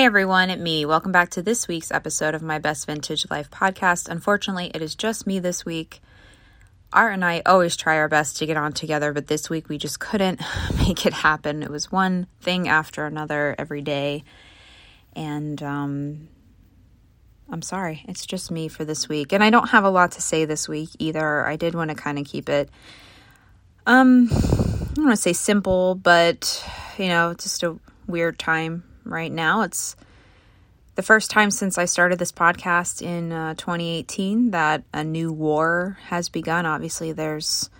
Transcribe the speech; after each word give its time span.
Hey 0.00 0.06
everyone, 0.06 0.48
it's 0.48 0.62
me. 0.62 0.86
Welcome 0.86 1.12
back 1.12 1.28
to 1.32 1.42
this 1.42 1.68
week's 1.68 1.90
episode 1.90 2.34
of 2.34 2.40
my 2.40 2.58
Best 2.58 2.86
Vintage 2.86 3.30
Life 3.30 3.50
podcast. 3.50 4.08
Unfortunately, 4.08 4.70
it 4.72 4.80
is 4.80 4.94
just 4.94 5.26
me 5.26 5.40
this 5.40 5.66
week. 5.66 6.00
Art 6.90 7.12
and 7.12 7.22
I 7.22 7.42
always 7.44 7.76
try 7.76 7.98
our 7.98 8.08
best 8.08 8.38
to 8.38 8.46
get 8.46 8.56
on 8.56 8.72
together, 8.72 9.12
but 9.12 9.26
this 9.26 9.50
week 9.50 9.68
we 9.68 9.76
just 9.76 10.00
couldn't 10.00 10.40
make 10.78 11.04
it 11.04 11.12
happen. 11.12 11.62
It 11.62 11.68
was 11.68 11.92
one 11.92 12.28
thing 12.40 12.66
after 12.66 13.04
another 13.04 13.54
every 13.58 13.82
day. 13.82 14.24
And 15.12 15.62
um, 15.62 16.28
I'm 17.50 17.60
sorry, 17.60 18.02
it's 18.08 18.24
just 18.24 18.50
me 18.50 18.68
for 18.68 18.86
this 18.86 19.06
week. 19.06 19.34
And 19.34 19.44
I 19.44 19.50
don't 19.50 19.68
have 19.68 19.84
a 19.84 19.90
lot 19.90 20.12
to 20.12 20.22
say 20.22 20.46
this 20.46 20.66
week 20.66 20.88
either. 20.98 21.46
I 21.46 21.56
did 21.56 21.74
want 21.74 21.90
to 21.90 21.94
kind 21.94 22.18
of 22.18 22.24
keep 22.24 22.48
it, 22.48 22.70
um, 23.84 24.30
I 24.32 24.94
don't 24.94 25.04
want 25.04 25.16
to 25.16 25.20
say 25.20 25.34
simple, 25.34 25.94
but, 25.94 26.66
you 26.96 27.08
know, 27.08 27.34
just 27.34 27.62
a 27.62 27.78
weird 28.06 28.38
time 28.38 28.84
right 29.04 29.32
now. 29.32 29.62
It's 29.62 29.96
the 30.94 31.02
first 31.02 31.30
time 31.30 31.50
since 31.50 31.78
I 31.78 31.86
started 31.86 32.18
this 32.18 32.32
podcast 32.32 33.00
in 33.02 33.32
uh, 33.32 33.54
2018 33.54 34.50
that 34.50 34.82
a 34.92 35.02
new 35.04 35.32
war 35.32 35.98
has 36.08 36.28
begun. 36.28 36.66
Obviously, 36.66 37.12
there's 37.12 37.70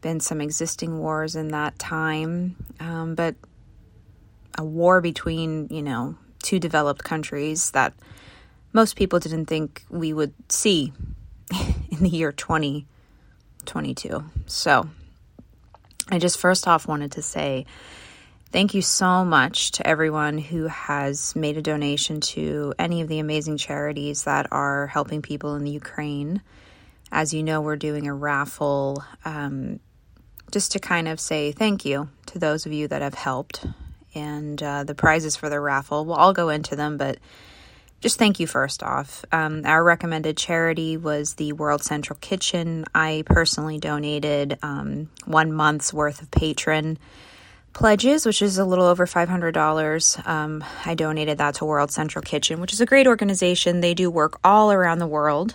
been 0.00 0.20
some 0.20 0.40
existing 0.40 0.98
wars 0.98 1.36
in 1.36 1.48
that 1.48 1.78
time, 1.78 2.56
um, 2.80 3.14
but 3.14 3.34
a 4.56 4.64
war 4.64 5.00
between, 5.00 5.68
you 5.70 5.82
know, 5.82 6.16
two 6.42 6.58
developed 6.58 7.04
countries 7.04 7.72
that 7.72 7.92
most 8.72 8.96
people 8.96 9.18
didn't 9.18 9.46
think 9.46 9.84
we 9.90 10.12
would 10.12 10.32
see 10.48 10.92
in 11.90 11.98
the 11.98 12.08
year 12.08 12.32
2022. 12.32 14.24
So, 14.46 14.88
I 16.10 16.18
just 16.18 16.38
first 16.38 16.66
off 16.66 16.86
wanted 16.88 17.12
to 17.12 17.22
say 17.22 17.66
Thank 18.50 18.72
you 18.72 18.80
so 18.80 19.26
much 19.26 19.72
to 19.72 19.86
everyone 19.86 20.38
who 20.38 20.68
has 20.68 21.36
made 21.36 21.58
a 21.58 21.62
donation 21.62 22.22
to 22.22 22.72
any 22.78 23.02
of 23.02 23.08
the 23.08 23.18
amazing 23.18 23.58
charities 23.58 24.24
that 24.24 24.46
are 24.50 24.86
helping 24.86 25.20
people 25.20 25.54
in 25.54 25.64
the 25.64 25.70
Ukraine. 25.70 26.40
As 27.12 27.34
you 27.34 27.42
know, 27.42 27.60
we're 27.60 27.76
doing 27.76 28.06
a 28.06 28.14
raffle 28.14 29.04
um, 29.26 29.80
just 30.50 30.72
to 30.72 30.78
kind 30.78 31.08
of 31.08 31.20
say 31.20 31.52
thank 31.52 31.84
you 31.84 32.08
to 32.26 32.38
those 32.38 32.64
of 32.64 32.72
you 32.72 32.88
that 32.88 33.02
have 33.02 33.12
helped. 33.12 33.66
And 34.14 34.62
uh, 34.62 34.84
the 34.84 34.94
prizes 34.94 35.36
for 35.36 35.50
the 35.50 35.60
raffle, 35.60 36.06
we'll 36.06 36.16
all 36.16 36.32
go 36.32 36.48
into 36.48 36.74
them, 36.74 36.96
but 36.96 37.18
just 38.00 38.18
thank 38.18 38.40
you 38.40 38.46
first 38.46 38.82
off. 38.82 39.26
Um, 39.30 39.66
our 39.66 39.84
recommended 39.84 40.38
charity 40.38 40.96
was 40.96 41.34
the 41.34 41.52
World 41.52 41.82
Central 41.82 42.18
Kitchen. 42.18 42.86
I 42.94 43.24
personally 43.26 43.76
donated 43.76 44.58
um, 44.62 45.10
one 45.26 45.52
month's 45.52 45.92
worth 45.92 46.22
of 46.22 46.30
patron 46.30 46.98
pledges, 47.78 48.26
which 48.26 48.42
is 48.42 48.58
a 48.58 48.64
little 48.64 48.86
over 48.86 49.06
$500. 49.06 50.26
Um, 50.26 50.64
I 50.84 50.96
donated 50.96 51.38
that 51.38 51.54
to 51.54 51.64
World 51.64 51.92
Central 51.92 52.22
Kitchen, 52.22 52.60
which 52.60 52.72
is 52.72 52.80
a 52.80 52.86
great 52.86 53.06
organization. 53.06 53.80
They 53.80 53.94
do 53.94 54.10
work 54.10 54.40
all 54.42 54.72
around 54.72 54.98
the 54.98 55.06
world. 55.06 55.54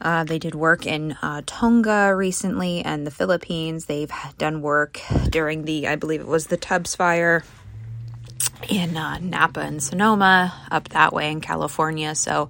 Uh, 0.00 0.22
they 0.22 0.38
did 0.38 0.54
work 0.54 0.86
in 0.86 1.16
uh, 1.22 1.42
Tonga 1.44 2.14
recently 2.14 2.84
and 2.84 3.04
the 3.04 3.10
Philippines. 3.10 3.86
They've 3.86 4.12
done 4.38 4.62
work 4.62 5.00
during 5.28 5.64
the, 5.64 5.88
I 5.88 5.96
believe 5.96 6.20
it 6.20 6.28
was 6.28 6.46
the 6.46 6.56
Tubbs 6.56 6.94
fire 6.94 7.42
in 8.68 8.96
uh, 8.96 9.18
Napa 9.18 9.58
and 9.58 9.82
Sonoma, 9.82 10.54
up 10.70 10.90
that 10.90 11.12
way 11.12 11.32
in 11.32 11.40
California. 11.40 12.14
So 12.14 12.48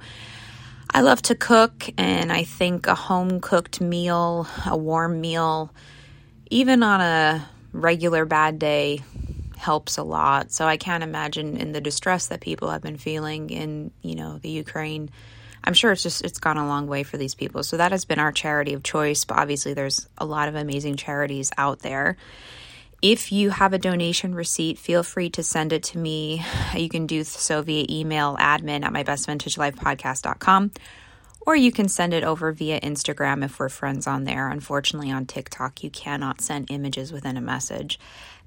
I 0.91 1.01
love 1.01 1.23
to 1.23 1.35
cook, 1.35 1.89
and 1.97 2.31
I 2.31 2.45
think 2.45 2.87
a 2.87 2.95
home 2.95 3.41
cooked 3.41 3.81
meal, 3.81 4.47
a 4.67 4.77
warm 4.77 5.23
meal, 5.23 5.73
even 6.51 6.83
on 6.83 7.01
a 7.01 7.49
regular 7.75 8.25
bad 8.25 8.59
day 8.59 9.03
helps 9.57 9.99
a 9.99 10.03
lot. 10.03 10.53
So 10.53 10.67
I 10.67 10.77
can't 10.77 11.03
imagine 11.03 11.57
in 11.57 11.73
the 11.73 11.81
distress 11.81 12.29
that 12.29 12.41
people 12.41 12.71
have 12.71 12.83
been 12.83 12.97
feeling 12.97 13.51
in, 13.51 13.91
you 14.01 14.15
know, 14.15 14.39
the 14.39 14.49
Ukraine. 14.49 15.11
I'm 15.63 15.75
sure 15.75 15.93
it's 15.93 16.03
just 16.03 16.23
it's 16.25 16.39
gone 16.39 16.57
a 16.57 16.67
long 16.67 16.87
way 16.87 17.03
for 17.03 17.17
these 17.17 17.35
people. 17.35 17.63
So 17.63 17.77
that 17.79 17.93
has 17.93 18.05
been 18.05 18.19
our 18.19 18.33
charity 18.33 18.75
of 18.75 18.83
choice, 18.83 19.25
but 19.25 19.39
obviously 19.39 19.75
there's 19.75 20.07
a 20.19 20.25
lot 20.25 20.49
of 20.49 20.55
amazing 20.55 20.97
charities 20.97 21.51
out 21.57 21.81
there. 21.81 22.17
If 23.03 23.33
you 23.33 23.51
have 23.51 23.73
a 23.73 23.79
donation 23.79 24.35
receipt, 24.35 24.79
feel 24.79 25.03
free 25.03 25.31
to 25.31 25.43
send 25.43 25.73
it 25.73 25.83
to 25.85 25.99
me. 25.99 26.45
You 26.75 26.89
can 26.89 27.07
do 27.07 27.25
so 27.25 27.61
via 27.61 27.85
email 27.91 28.37
admin 28.37 28.85
at 28.85 28.93
mybestvintagelifepodcast.com 28.93 30.71
or 31.47 31.57
you 31.57 31.71
can 31.71 31.89
send 31.89 32.15
it 32.15 32.25
over 32.25 32.53
via 32.53 32.81
Instagram 32.81 33.45
if 33.45 33.59
we're 33.59 33.69
friends 33.69 34.07
on 34.07 34.25
there. 34.25 34.49
Unfortunately, 34.49 35.11
on 35.11 35.27
TikTok, 35.27 35.83
you 35.83 35.91
cannot 35.91 36.41
send 36.41 36.71
images 36.71 37.13
within 37.13 37.37
a 37.37 37.43
message. 37.43 37.99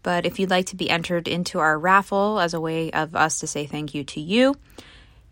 But 0.03 0.25
if 0.25 0.39
you'd 0.39 0.49
like 0.49 0.67
to 0.67 0.75
be 0.75 0.89
entered 0.89 1.27
into 1.27 1.59
our 1.59 1.77
raffle 1.77 2.39
as 2.39 2.53
a 2.53 2.61
way 2.61 2.91
of 2.91 3.15
us 3.15 3.39
to 3.39 3.47
say 3.47 3.65
thank 3.65 3.93
you 3.93 4.03
to 4.05 4.21
you, 4.21 4.55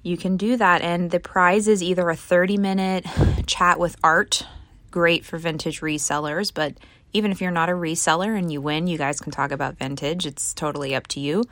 you 0.03 0.17
can 0.17 0.37
do 0.37 0.57
that. 0.57 0.81
And 0.81 1.11
the 1.11 1.19
prize 1.19 1.67
is 1.67 1.81
either 1.81 2.09
a 2.09 2.15
30 2.15 2.57
minute 2.57 3.05
chat 3.47 3.79
with 3.79 3.95
art, 4.03 4.45
great 4.91 5.25
for 5.25 5.37
vintage 5.37 5.81
resellers, 5.81 6.53
but 6.53 6.73
even 7.13 7.31
if 7.31 7.39
you're 7.39 7.51
not 7.51 7.69
a 7.69 7.73
reseller 7.73 8.37
and 8.37 8.51
you 8.51 8.59
win, 8.59 8.87
you 8.87 8.97
guys 8.97 9.21
can 9.21 9.31
talk 9.31 9.51
about 9.51 9.77
vintage. 9.77 10.25
It's 10.25 10.53
totally 10.53 10.93
up 10.93 11.07
to 11.07 11.21
you. 11.21 11.45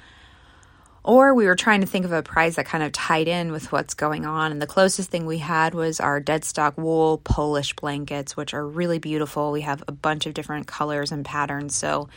Or 1.04 1.34
we 1.34 1.48
were 1.48 1.56
trying 1.56 1.82
to 1.82 1.88
think 1.88 2.06
of 2.06 2.14
a 2.14 2.24
prize 2.24 2.56
that 2.56 2.66
kind 2.66 2.84
of 2.84 2.94
tied 2.94 3.28
in 3.28 3.52
with 3.52 3.72
what's 3.74 3.94
going 3.94 4.26
on. 4.26 4.54
And 4.54 4.62
the 4.62 4.68
closest 4.68 5.10
thing 5.10 5.26
we 5.26 5.40
had 5.40 5.74
was 5.74 6.00
our 6.00 6.22
dead 6.22 6.46
stock 6.46 6.78
wool 6.78 7.18
Polish 7.18 7.74
blankets, 7.74 8.38
which 8.38 8.54
are 8.54 8.66
really 8.66 9.00
beautiful. 9.00 9.52
We 9.52 9.62
have 9.62 9.84
a 9.88 9.92
bunch 9.92 10.26
of 10.26 10.34
different 10.34 10.66
colors 10.66 11.12
and 11.12 11.26
patterns. 11.26 11.76
So 11.76 12.08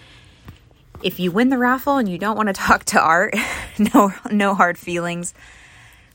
if 1.02 1.18
you 1.18 1.32
win 1.32 1.48
the 1.48 1.58
raffle 1.58 1.96
and 1.96 2.08
you 2.08 2.16
don't 2.16 2.36
want 2.36 2.48
to 2.48 2.52
talk 2.54 2.84
to 2.84 3.00
art, 3.00 3.34
no 3.94 4.12
no 4.30 4.54
hard 4.54 4.78
feelings. 4.78 5.34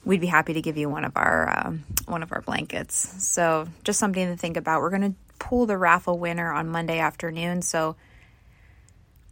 We'd 0.03 0.21
be 0.21 0.27
happy 0.27 0.53
to 0.53 0.61
give 0.61 0.77
you 0.77 0.89
one 0.89 1.03
of 1.03 1.11
our 1.15 1.65
um, 1.67 1.83
one 2.05 2.23
of 2.23 2.31
our 2.31 2.41
blankets. 2.41 3.25
So 3.27 3.67
just 3.83 3.99
something 3.99 4.27
to 4.27 4.37
think 4.37 4.55
about. 4.55 4.81
We're 4.81 4.89
going 4.89 5.13
to 5.13 5.15
pull 5.39 5.65
the 5.65 5.77
raffle 5.77 6.17
winner 6.17 6.51
on 6.51 6.69
Monday 6.69 6.99
afternoon. 6.99 7.61
So 7.61 7.97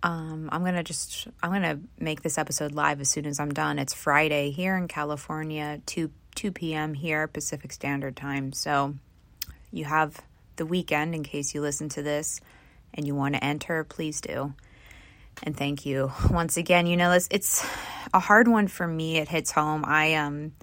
um, 0.02 0.50
I'm 0.52 0.64
gonna 0.64 0.84
just 0.84 1.28
I'm 1.44 1.52
gonna 1.52 1.80
make 2.00 2.22
this 2.22 2.38
episode 2.38 2.74
live 2.74 3.02
as 3.02 3.10
soon 3.10 3.26
as 3.26 3.40
I'm 3.40 3.52
done. 3.52 3.80
It's 3.80 3.94
Friday 3.94 4.52
here 4.52 4.78
in 4.78 4.88
California, 4.88 5.82
two 5.86 6.12
two 6.36 6.52
p.m. 6.52 6.94
here 6.94 7.28
Pacific 7.28 7.74
Standard 7.74 8.16
Time. 8.16 8.54
So 8.54 8.96
you 9.72 9.86
have 9.86 10.22
the 10.56 10.66
weekend 10.66 11.16
in 11.16 11.24
case 11.24 11.54
you 11.54 11.62
listen 11.62 11.90
to 11.90 12.02
this 12.02 12.40
and 12.94 13.06
you 13.06 13.14
want 13.14 13.36
to 13.36 13.44
enter. 13.44 13.84
Please 13.84 14.22
do. 14.22 14.54
And 15.44 15.56
thank 15.56 15.86
you 15.86 16.12
once 16.32 16.56
again. 16.56 16.88
You 16.88 16.96
know, 16.96 17.12
it's 17.12 17.28
it's 17.30 17.66
a 18.14 18.20
hard 18.20 18.48
one 18.48 18.68
for 18.68 18.88
me. 18.88 19.18
It 19.18 19.28
hits 19.28 19.52
home. 19.52 19.84
I 19.86 20.16
um. 20.16 20.54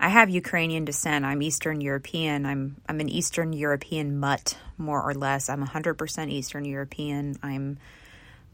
I 0.00 0.08
have 0.08 0.28
Ukrainian 0.28 0.84
descent. 0.84 1.24
I'm 1.24 1.40
Eastern 1.40 1.80
European. 1.80 2.46
I'm 2.46 2.76
I'm 2.88 2.98
an 2.98 3.08
Eastern 3.08 3.52
European 3.52 4.18
mutt, 4.18 4.58
more 4.76 5.00
or 5.00 5.14
less. 5.14 5.48
I'm 5.48 5.64
100% 5.64 6.30
Eastern 6.30 6.64
European. 6.64 7.36
I'm 7.44 7.78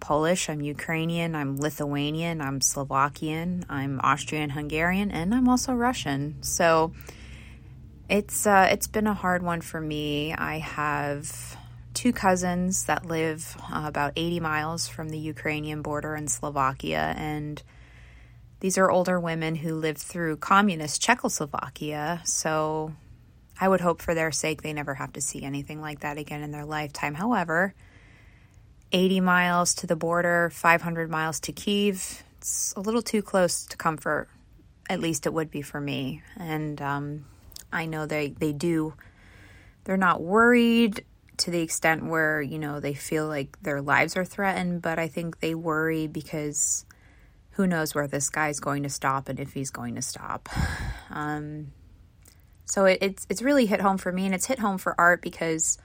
Polish, 0.01 0.49
I'm 0.49 0.61
Ukrainian, 0.61 1.35
I'm 1.35 1.57
Lithuanian, 1.57 2.41
I'm 2.41 2.61
Slovakian, 2.61 3.65
I'm 3.69 4.01
Austrian 4.03 4.51
Hungarian, 4.51 5.11
and 5.11 5.35
I'm 5.35 5.49
also 5.49 5.75
Russian. 5.75 6.43
So 6.43 6.93
it's 8.09 8.47
uh, 8.47 8.69
it's 8.71 8.89
been 8.89 9.07
a 9.07 9.15
hard 9.15 9.43
one 9.43 9.61
for 9.61 9.81
me. 9.81 10.35
I 10.35 10.59
have 10.59 11.57
two 11.95 12.13
cousins 12.13 12.85
that 12.85 13.07
live 13.07 13.57
uh, 13.73 13.83
about 13.87 14.13
80 14.17 14.41
miles 14.41 14.89
from 14.89 15.11
the 15.11 15.19
Ukrainian 15.19 15.83
border 15.83 16.17
in 16.17 16.27
Slovakia, 16.29 17.15
and 17.17 17.63
these 18.61 18.79
are 18.79 18.91
older 18.91 19.21
women 19.21 19.55
who 19.57 19.75
lived 19.75 19.99
through 19.99 20.37
communist 20.39 21.03
Czechoslovakia. 21.03 22.21
So 22.25 22.95
I 23.61 23.69
would 23.69 23.81
hope 23.81 24.01
for 24.01 24.15
their 24.15 24.33
sake 24.33 24.63
they 24.63 24.73
never 24.73 24.95
have 24.95 25.13
to 25.15 25.21
see 25.21 25.43
anything 25.43 25.81
like 25.81 26.01
that 26.01 26.19
again 26.19 26.43
in 26.43 26.51
their 26.51 26.65
lifetime. 26.65 27.15
However, 27.15 27.75
80 28.93 29.21
miles 29.21 29.75
to 29.77 29.87
the 29.87 29.97
border, 29.97 30.51
500 30.51 31.11
miles 31.11 31.41
to 31.41 31.53
Kiev. 31.53 32.23
It's 32.39 32.73
a 32.77 32.81
little 32.81 33.03
too 33.03 33.23
close 33.23 33.67
to 33.67 33.77
comfort. 33.77 34.29
At 34.89 35.01
least 35.01 35.27
it 35.27 35.33
would 35.33 35.51
be 35.51 35.63
for 35.63 35.81
me. 35.81 36.23
And 36.37 36.81
um, 36.83 37.27
I 37.73 37.87
know 37.87 38.07
they, 38.07 38.29
they 38.29 38.53
do, 38.53 38.95
they're 39.85 39.97
not 39.97 40.21
worried 40.21 41.05
to 41.39 41.51
the 41.51 41.61
extent 41.61 42.05
where, 42.05 42.43
you 42.43 42.59
know, 42.59 42.81
they 42.81 42.95
feel 42.95 43.27
like 43.27 43.61
their 43.63 43.81
lives 43.81 44.17
are 44.17 44.25
threatened, 44.25 44.83
but 44.83 44.99
I 44.99 45.09
think 45.09 45.41
they 45.41 45.55
worry 45.55 46.07
because 46.07 46.85
who 47.53 47.67
knows 47.67 47.95
where 47.95 48.07
this 48.07 48.29
guy's 48.29 48.61
going 48.61 48.83
to 48.83 48.89
stop 48.89 49.29
and 49.29 49.39
if 49.39 49.53
he's 49.53 49.71
going 49.71 49.95
to 49.95 50.03
stop. 50.03 50.49
Um, 51.11 51.73
so 52.67 52.85
it, 52.85 52.99
it's, 53.01 53.27
it's 53.29 53.43
really 53.43 53.67
hit 53.67 53.81
home 53.81 53.99
for 53.99 54.13
me 54.13 54.27
and 54.27 54.35
it's 54.35 54.47
hit 54.47 54.59
home 54.59 54.79
for 54.79 54.95
art 54.99 55.23
because 55.23 55.79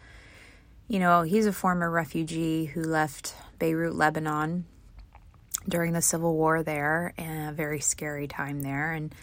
you 0.88 1.00
know, 1.00 1.24
he's 1.24 1.46
a 1.46 1.54
former 1.54 1.90
refugee 1.90 2.66
who 2.66 2.82
left 2.82 3.36
Beirut, 3.60 3.96
Lebanon 3.96 4.66
during 5.68 5.94
the 5.94 6.02
civil 6.02 6.36
war 6.36 6.62
there, 6.62 7.14
and 7.18 7.50
a 7.50 7.54
very 7.54 7.80
scary 7.80 8.28
time 8.28 8.62
there. 8.62 8.92
And 8.92 9.14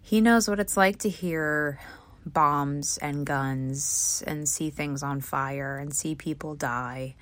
he 0.00 0.20
knows 0.20 0.48
what 0.48 0.60
it's 0.60 0.76
like 0.76 0.98
to 1.00 1.08
hear 1.08 1.80
bombs 2.24 2.98
and 2.98 3.26
guns 3.26 4.22
and 4.26 4.48
see 4.48 4.70
things 4.70 5.02
on 5.02 5.20
fire 5.20 5.78
and 5.78 5.94
see 5.94 6.14
people 6.14 6.54
die. 6.54 7.16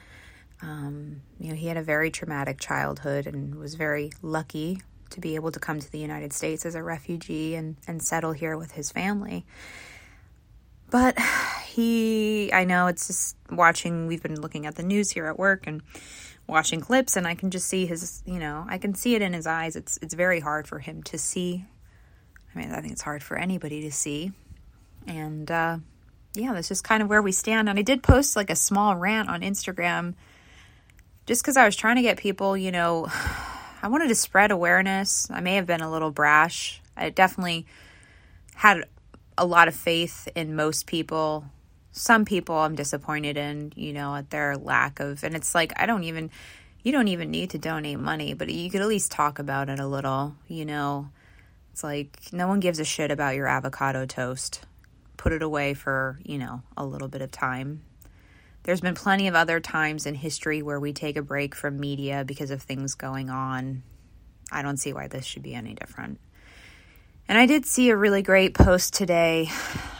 Um, 0.62 1.22
you 1.38 1.48
know, 1.50 1.54
he 1.54 1.66
had 1.66 1.76
a 1.76 1.82
very 1.82 2.10
traumatic 2.10 2.58
childhood 2.58 3.26
and 3.26 3.54
was 3.56 3.74
very 3.74 4.12
lucky 4.22 4.80
to 5.10 5.20
be 5.20 5.34
able 5.34 5.52
to 5.52 5.60
come 5.60 5.78
to 5.78 5.92
the 5.92 5.98
United 5.98 6.32
States 6.32 6.66
as 6.66 6.74
a 6.74 6.82
refugee 6.82 7.54
and, 7.54 7.76
and 7.86 8.02
settle 8.02 8.32
here 8.32 8.56
with 8.56 8.72
his 8.72 8.90
family. 8.90 9.44
But 10.90 11.18
he, 11.74 12.52
I 12.52 12.64
know 12.64 12.86
it's 12.86 13.08
just 13.08 13.36
watching, 13.50 14.06
we've 14.06 14.22
been 14.22 14.40
looking 14.40 14.64
at 14.66 14.76
the 14.76 14.84
news 14.84 15.10
here 15.10 15.26
at 15.26 15.38
work 15.38 15.66
and 15.66 15.82
watching 16.46 16.80
clips 16.80 17.16
and 17.16 17.26
I 17.26 17.34
can 17.34 17.50
just 17.50 17.66
see 17.66 17.86
his, 17.86 18.22
you 18.26 18.38
know, 18.38 18.64
I 18.68 18.78
can 18.78 18.94
see 18.94 19.14
it 19.14 19.22
in 19.22 19.32
his 19.32 19.46
eyes. 19.46 19.76
It's 19.76 19.98
it's 20.02 20.14
very 20.14 20.40
hard 20.40 20.68
for 20.68 20.78
him 20.78 21.02
to 21.04 21.18
see. 21.18 21.64
I 22.54 22.58
mean, 22.58 22.70
I 22.70 22.80
think 22.80 22.92
it's 22.92 23.02
hard 23.02 23.22
for 23.22 23.36
anybody 23.36 23.82
to 23.82 23.92
see. 23.92 24.32
And 25.06 25.50
uh 25.50 25.78
yeah, 26.34 26.52
that's 26.52 26.68
just 26.68 26.84
kind 26.84 27.02
of 27.02 27.08
where 27.08 27.22
we 27.22 27.32
stand. 27.32 27.68
And 27.68 27.78
I 27.78 27.82
did 27.82 28.02
post 28.02 28.36
like 28.36 28.50
a 28.50 28.56
small 28.56 28.94
rant 28.96 29.28
on 29.28 29.40
Instagram 29.40 30.14
just 31.26 31.42
cuz 31.42 31.56
I 31.56 31.64
was 31.64 31.76
trying 31.76 31.96
to 31.96 32.02
get 32.02 32.18
people, 32.18 32.56
you 32.56 32.70
know, 32.70 33.08
I 33.82 33.88
wanted 33.88 34.08
to 34.08 34.14
spread 34.14 34.50
awareness. 34.50 35.28
I 35.30 35.40
may 35.40 35.56
have 35.56 35.66
been 35.66 35.82
a 35.82 35.90
little 35.90 36.10
brash. 36.10 36.80
I 36.96 37.10
definitely 37.10 37.66
had 38.54 38.84
a 39.36 39.44
lot 39.44 39.66
of 39.66 39.74
faith 39.74 40.28
in 40.34 40.54
most 40.54 40.86
people 40.86 41.50
some 41.96 42.24
people 42.24 42.56
I'm 42.56 42.74
disappointed 42.74 43.36
in, 43.36 43.72
you 43.76 43.92
know, 43.92 44.16
at 44.16 44.28
their 44.30 44.56
lack 44.56 44.98
of, 44.98 45.22
and 45.22 45.36
it's 45.36 45.54
like, 45.54 45.72
I 45.76 45.86
don't 45.86 46.02
even, 46.02 46.28
you 46.82 46.90
don't 46.90 47.06
even 47.06 47.30
need 47.30 47.50
to 47.50 47.58
donate 47.58 48.00
money, 48.00 48.34
but 48.34 48.52
you 48.52 48.68
could 48.68 48.80
at 48.80 48.88
least 48.88 49.12
talk 49.12 49.38
about 49.38 49.68
it 49.68 49.78
a 49.78 49.86
little, 49.86 50.34
you 50.48 50.64
know. 50.64 51.08
It's 51.72 51.84
like 51.84 52.18
no 52.32 52.48
one 52.48 52.58
gives 52.58 52.80
a 52.80 52.84
shit 52.84 53.12
about 53.12 53.36
your 53.36 53.46
avocado 53.46 54.06
toast. 54.06 54.60
Put 55.16 55.32
it 55.32 55.42
away 55.42 55.72
for, 55.74 56.18
you 56.24 56.36
know, 56.36 56.62
a 56.76 56.84
little 56.84 57.08
bit 57.08 57.22
of 57.22 57.30
time. 57.30 57.82
There's 58.64 58.80
been 58.80 58.96
plenty 58.96 59.28
of 59.28 59.36
other 59.36 59.60
times 59.60 60.04
in 60.04 60.16
history 60.16 60.62
where 60.62 60.80
we 60.80 60.92
take 60.92 61.16
a 61.16 61.22
break 61.22 61.54
from 61.54 61.78
media 61.78 62.24
because 62.24 62.50
of 62.50 62.60
things 62.60 62.96
going 62.96 63.30
on. 63.30 63.84
I 64.50 64.62
don't 64.62 64.78
see 64.78 64.92
why 64.92 65.06
this 65.06 65.24
should 65.24 65.42
be 65.42 65.54
any 65.54 65.74
different. 65.74 66.18
And 67.26 67.38
I 67.38 67.46
did 67.46 67.64
see 67.64 67.88
a 67.88 67.96
really 67.96 68.22
great 68.22 68.52
post 68.54 68.92
today, 68.92 69.50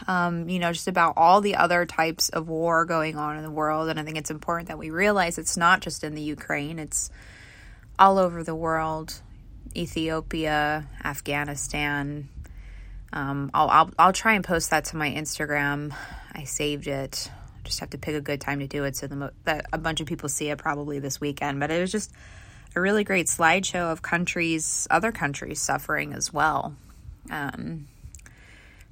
um, 0.07 0.47
you 0.47 0.59
know, 0.59 0.71
just 0.71 0.87
about 0.87 1.15
all 1.17 1.41
the 1.41 1.55
other 1.55 1.85
types 1.85 2.29
of 2.29 2.47
war 2.47 2.85
going 2.85 3.15
on 3.15 3.37
in 3.37 3.43
the 3.43 3.49
world. 3.49 3.89
And 3.89 3.99
I 3.99 4.03
think 4.03 4.17
it's 4.17 4.29
important 4.29 4.67
that 4.67 4.77
we 4.77 4.91
realize 4.91 5.39
it's 5.39 5.57
not 5.57 5.81
just 5.81 6.03
in 6.03 6.13
the 6.13 6.21
Ukraine, 6.21 6.77
it's 6.77 7.09
all 7.97 8.19
over 8.19 8.43
the 8.43 8.53
world 8.53 9.21
Ethiopia, 9.75 10.87
Afghanistan. 11.03 12.29
Um, 13.11 13.49
I'll, 13.53 13.69
I'll, 13.69 13.91
I'll 13.97 14.13
try 14.13 14.33
and 14.33 14.43
post 14.43 14.69
that 14.69 14.85
to 14.85 14.97
my 14.97 15.09
Instagram. 15.09 15.95
I 16.31 16.43
saved 16.43 16.87
it. 16.87 17.29
Just 17.63 17.79
have 17.79 17.89
to 17.91 17.97
pick 17.97 18.13
a 18.13 18.21
good 18.21 18.39
time 18.39 18.59
to 18.59 18.67
do 18.67 18.83
it 18.83 18.95
so 18.95 19.07
the 19.07 19.33
that 19.45 19.65
a 19.73 19.79
bunch 19.79 19.99
of 19.99 20.05
people 20.05 20.29
see 20.29 20.49
it 20.49 20.59
probably 20.59 20.99
this 20.99 21.19
weekend. 21.19 21.59
But 21.59 21.71
it 21.71 21.81
was 21.81 21.91
just 21.91 22.13
a 22.75 22.81
really 22.81 23.03
great 23.03 23.25
slideshow 23.25 23.91
of 23.91 24.01
countries, 24.01 24.87
other 24.91 25.11
countries 25.11 25.59
suffering 25.59 26.13
as 26.13 26.31
well. 26.31 26.75
Um, 27.29 27.87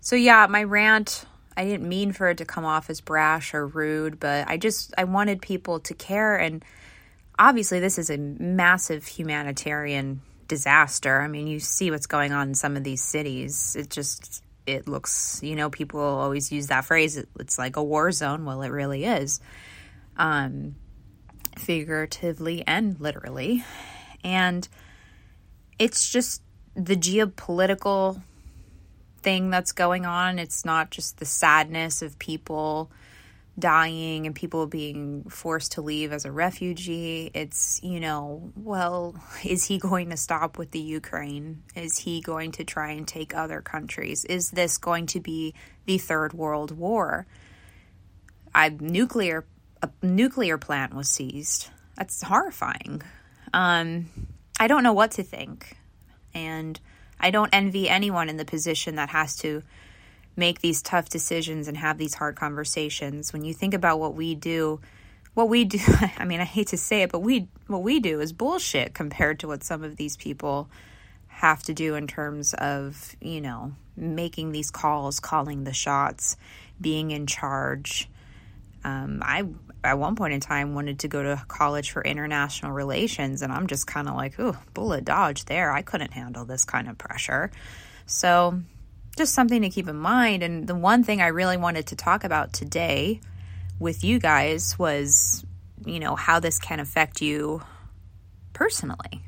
so 0.01 0.15
yeah, 0.15 0.47
my 0.47 0.63
rant, 0.63 1.25
I 1.55 1.65
didn't 1.65 1.87
mean 1.87 2.11
for 2.11 2.29
it 2.29 2.37
to 2.39 2.45
come 2.45 2.65
off 2.65 2.89
as 2.89 3.01
brash 3.01 3.53
or 3.53 3.67
rude, 3.67 4.19
but 4.19 4.49
I 4.49 4.57
just 4.57 4.93
I 4.97 5.05
wanted 5.05 5.41
people 5.41 5.79
to 5.81 5.93
care 5.93 6.37
and 6.37 6.63
obviously 7.37 7.79
this 7.79 7.97
is 7.97 8.09
a 8.09 8.17
massive 8.17 9.05
humanitarian 9.05 10.21
disaster. 10.47 11.21
I 11.21 11.27
mean, 11.27 11.47
you 11.47 11.59
see 11.59 11.91
what's 11.91 12.07
going 12.07 12.31
on 12.31 12.49
in 12.49 12.55
some 12.55 12.75
of 12.75 12.83
these 12.83 13.01
cities. 13.01 13.75
It 13.77 13.89
just 13.89 14.43
it 14.65 14.87
looks, 14.87 15.41
you 15.43 15.55
know, 15.55 15.69
people 15.69 15.99
always 15.99 16.51
use 16.51 16.67
that 16.67 16.85
phrase 16.85 17.17
it's 17.39 17.57
like 17.57 17.75
a 17.75 17.83
war 17.83 18.11
zone. 18.11 18.45
Well, 18.45 18.61
it 18.61 18.69
really 18.69 19.05
is. 19.05 19.39
Um 20.17 20.75
figuratively 21.57 22.63
and 22.65 22.99
literally. 22.99 23.63
And 24.23 24.67
it's 25.77 26.11
just 26.11 26.41
the 26.75 26.95
geopolitical 26.95 28.21
thing 29.21 29.49
that's 29.49 29.71
going 29.71 30.05
on. 30.05 30.39
It's 30.39 30.65
not 30.65 30.91
just 30.91 31.17
the 31.17 31.25
sadness 31.25 32.01
of 32.01 32.19
people 32.19 32.91
dying 33.57 34.25
and 34.25 34.35
people 34.35 34.65
being 34.65 35.23
forced 35.25 35.73
to 35.73 35.81
leave 35.81 36.11
as 36.11 36.25
a 36.25 36.31
refugee. 36.31 37.29
It's, 37.33 37.79
you 37.83 37.99
know, 37.99 38.51
well, 38.55 39.15
is 39.43 39.65
he 39.65 39.77
going 39.77 40.09
to 40.09 40.17
stop 40.17 40.57
with 40.57 40.71
the 40.71 40.79
Ukraine? 40.79 41.63
Is 41.75 41.97
he 41.97 42.21
going 42.21 42.51
to 42.53 42.63
try 42.63 42.91
and 42.91 43.07
take 43.07 43.35
other 43.35 43.61
countries? 43.61 44.25
Is 44.25 44.51
this 44.51 44.77
going 44.77 45.07
to 45.07 45.19
be 45.19 45.53
the 45.85 45.97
third 45.97 46.33
world 46.33 46.71
war? 46.71 47.25
I 48.53 48.69
nuclear 48.69 49.45
a 49.81 49.89
nuclear 50.01 50.57
plant 50.57 50.93
was 50.93 51.09
seized. 51.09 51.69
That's 51.97 52.21
horrifying. 52.21 53.01
Um, 53.53 54.05
I 54.59 54.67
don't 54.67 54.83
know 54.83 54.93
what 54.93 55.11
to 55.11 55.23
think. 55.23 55.77
And 56.33 56.79
I 57.19 57.31
don't 57.31 57.49
envy 57.53 57.89
anyone 57.89 58.29
in 58.29 58.37
the 58.37 58.45
position 58.45 58.95
that 58.95 59.09
has 59.09 59.35
to 59.37 59.63
make 60.35 60.61
these 60.61 60.81
tough 60.81 61.09
decisions 61.09 61.67
and 61.67 61.77
have 61.77 61.97
these 61.97 62.15
hard 62.15 62.35
conversations. 62.35 63.31
When 63.31 63.43
you 63.43 63.53
think 63.53 63.73
about 63.73 63.99
what 63.99 64.15
we 64.15 64.35
do, 64.35 64.81
what 65.33 65.49
we 65.49 65.65
do, 65.65 65.79
I 66.17 66.25
mean, 66.25 66.39
I 66.39 66.45
hate 66.45 66.67
to 66.67 66.77
say 66.77 67.03
it, 67.03 67.11
but 67.11 67.19
we 67.19 67.47
what 67.67 67.83
we 67.83 67.99
do 67.99 68.19
is 68.19 68.33
bullshit 68.33 68.93
compared 68.93 69.39
to 69.39 69.47
what 69.47 69.63
some 69.63 69.83
of 69.83 69.95
these 69.95 70.17
people 70.17 70.69
have 71.27 71.63
to 71.63 71.73
do 71.73 71.95
in 71.95 72.07
terms 72.07 72.53
of, 72.53 73.15
you 73.19 73.41
know, 73.41 73.73
making 73.95 74.51
these 74.51 74.71
calls, 74.71 75.19
calling 75.19 75.63
the 75.63 75.73
shots, 75.73 76.37
being 76.79 77.11
in 77.11 77.27
charge. 77.27 78.09
Um, 78.83 79.21
I 79.23 79.43
at 79.83 79.99
one 79.99 80.15
point 80.15 80.33
in 80.33 80.39
time 80.39 80.75
wanted 80.75 80.99
to 80.99 81.07
go 81.07 81.21
to 81.21 81.43
college 81.47 81.91
for 81.91 82.01
international 82.03 82.71
relations 82.71 83.41
and 83.41 83.51
i'm 83.51 83.67
just 83.67 83.85
kind 83.85 84.07
of 84.07 84.15
like 84.15 84.39
ooh 84.39 84.55
bullet 84.73 85.03
dodge 85.03 85.45
there. 85.45 85.71
I 85.71 85.81
couldn't 85.81 86.13
handle 86.13 86.45
this 86.45 86.65
kind 86.65 86.87
of 86.87 86.97
pressure. 86.97 87.51
So 88.05 88.61
just 89.17 89.33
something 89.33 89.61
to 89.61 89.69
keep 89.69 89.87
in 89.87 89.95
mind 89.95 90.43
and 90.43 90.67
the 90.67 90.75
one 90.75 91.03
thing 91.03 91.21
i 91.21 91.27
really 91.27 91.57
wanted 91.57 91.87
to 91.87 91.95
talk 91.95 92.23
about 92.23 92.53
today 92.53 93.19
with 93.79 94.03
you 94.03 94.19
guys 94.19 94.77
was 94.79 95.45
you 95.85 95.99
know 95.99 96.15
how 96.15 96.39
this 96.39 96.59
can 96.59 96.79
affect 96.79 97.21
you 97.21 97.61
personally. 98.53 99.23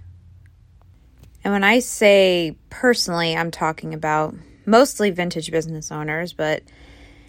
And 1.43 1.53
when 1.53 1.63
i 1.63 1.79
say 1.79 2.55
personally 2.69 3.35
i'm 3.35 3.51
talking 3.51 3.93
about 3.93 4.33
mostly 4.65 5.11
vintage 5.11 5.51
business 5.51 5.91
owners 5.91 6.33
but 6.33 6.63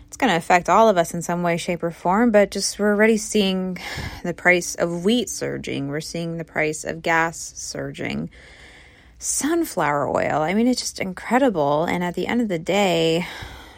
it's 0.06 0.16
going 0.16 0.30
to 0.30 0.36
affect 0.36 0.68
all 0.68 0.88
of 0.88 0.96
us 0.96 1.14
in 1.14 1.22
some 1.22 1.42
way, 1.42 1.56
shape, 1.56 1.82
or 1.82 1.90
form. 1.90 2.30
But 2.30 2.50
just 2.50 2.78
we're 2.78 2.92
already 2.92 3.16
seeing 3.16 3.78
the 4.22 4.34
price 4.34 4.74
of 4.74 5.04
wheat 5.04 5.28
surging. 5.28 5.88
We're 5.88 6.00
seeing 6.00 6.38
the 6.38 6.44
price 6.44 6.84
of 6.84 7.02
gas 7.02 7.52
surging. 7.56 8.30
Sunflower 9.18 10.08
oil. 10.08 10.42
I 10.42 10.54
mean, 10.54 10.68
it's 10.68 10.80
just 10.80 11.00
incredible. 11.00 11.84
And 11.84 12.04
at 12.04 12.14
the 12.14 12.26
end 12.26 12.40
of 12.40 12.48
the 12.48 12.58
day, 12.58 13.26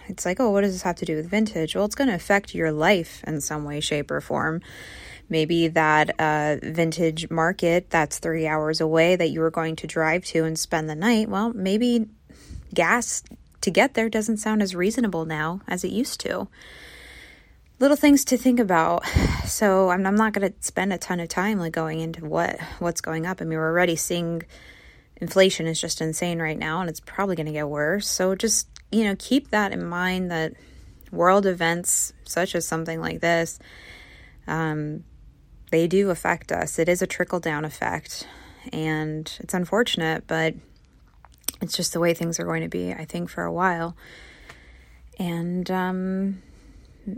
it's 0.07 0.27
like, 0.27 0.41
oh, 0.41 0.51
what 0.51 0.63
does 0.63 0.73
this 0.73 0.83
have 0.83 0.97
to 0.97 1.05
do 1.05 1.17
with 1.17 1.31
vintage? 1.31 1.75
Well, 1.75 1.85
it's 1.85 1.95
going 1.95 2.09
to 2.09 2.15
affect 2.15 2.55
your 2.55 2.73
life 2.73 3.23
in 3.27 3.41
some 3.41 3.65
way, 3.65 3.81
shape, 3.81 4.11
or 4.11 4.21
form. 4.21 4.61
Maybe 5.31 5.69
that 5.69 6.19
uh, 6.19 6.57
vintage 6.63 7.31
market 7.31 7.91
that's 7.91 8.19
three 8.19 8.47
hours 8.47 8.81
away 8.81 9.17
that 9.17 9.29
you 9.29 9.41
were 9.41 9.51
going 9.51 9.77
to 9.77 9.87
drive 9.87 10.25
to 10.27 10.45
and 10.45 10.59
spend 10.59 10.89
the 10.89 10.95
night. 10.95 11.29
Well, 11.29 11.53
maybe 11.53 12.07
gas 12.73 13.23
to 13.61 13.71
get 13.71 13.95
there 13.95 14.09
doesn't 14.09 14.39
sound 14.39 14.63
as 14.63 14.75
reasonable 14.75 15.25
now 15.25 15.61
as 15.67 15.85
it 15.85 15.91
used 15.91 16.21
to. 16.21 16.49
Little 17.81 17.97
things 17.97 18.25
to 18.27 18.37
think 18.37 18.61
about. 18.61 19.05
So 19.49 19.89
I'm, 19.89 20.07
I'm 20.07 20.15
not 20.15 20.35
going 20.35 20.53
to 20.53 20.55
spend 20.61 20.93
a 20.93 20.99
ton 20.99 21.21
of 21.21 21.29
time 21.31 21.59
like 21.59 21.73
going 21.73 22.01
into 22.01 22.27
what 22.27 22.61
what's 22.81 23.01
going 23.01 23.25
up. 23.25 23.41
I 23.41 23.45
mean, 23.45 23.59
we're 23.59 23.71
already 23.71 23.97
seeing 23.97 24.43
inflation 25.17 25.67
is 25.67 25.81
just 25.81 26.03
insane 26.03 26.39
right 26.39 26.59
now, 26.59 26.83
and 26.83 26.91
it's 26.91 27.01
probably 27.01 27.35
going 27.35 27.47
to 27.47 27.53
get 27.53 27.67
worse. 27.67 28.07
So 28.07 28.35
just 28.35 28.69
you 28.93 29.05
know 29.05 29.17
keep 29.19 29.49
that 29.49 29.73
in 29.73 29.83
mind 29.87 30.31
that 30.31 30.53
world 31.11 31.47
events 31.47 32.13
such 32.25 32.55
as 32.55 32.69
something 32.69 33.01
like 33.01 33.21
this, 33.21 33.59
um, 34.47 35.05
they 35.71 35.87
do 35.87 36.11
affect 36.11 36.53
us. 36.53 36.79
It 36.79 36.91
is 36.91 37.01
a 37.01 37.07
trickle 37.07 37.41
down 37.41 37.65
effect, 37.65 38.29
and 38.71 39.33
it's 39.41 39.55
unfortunate, 39.55 40.25
but 40.27 40.55
it's 41.61 41.77
just 41.77 41.93
the 41.93 42.01
way 42.01 42.15
things 42.15 42.39
are 42.39 42.45
going 42.45 42.63
to 42.63 42.69
be, 42.69 42.93
I 42.93 43.05
think, 43.05 43.31
for 43.31 43.45
a 43.45 43.53
while. 43.53 43.97
And 45.19 45.71
um, 45.71 46.43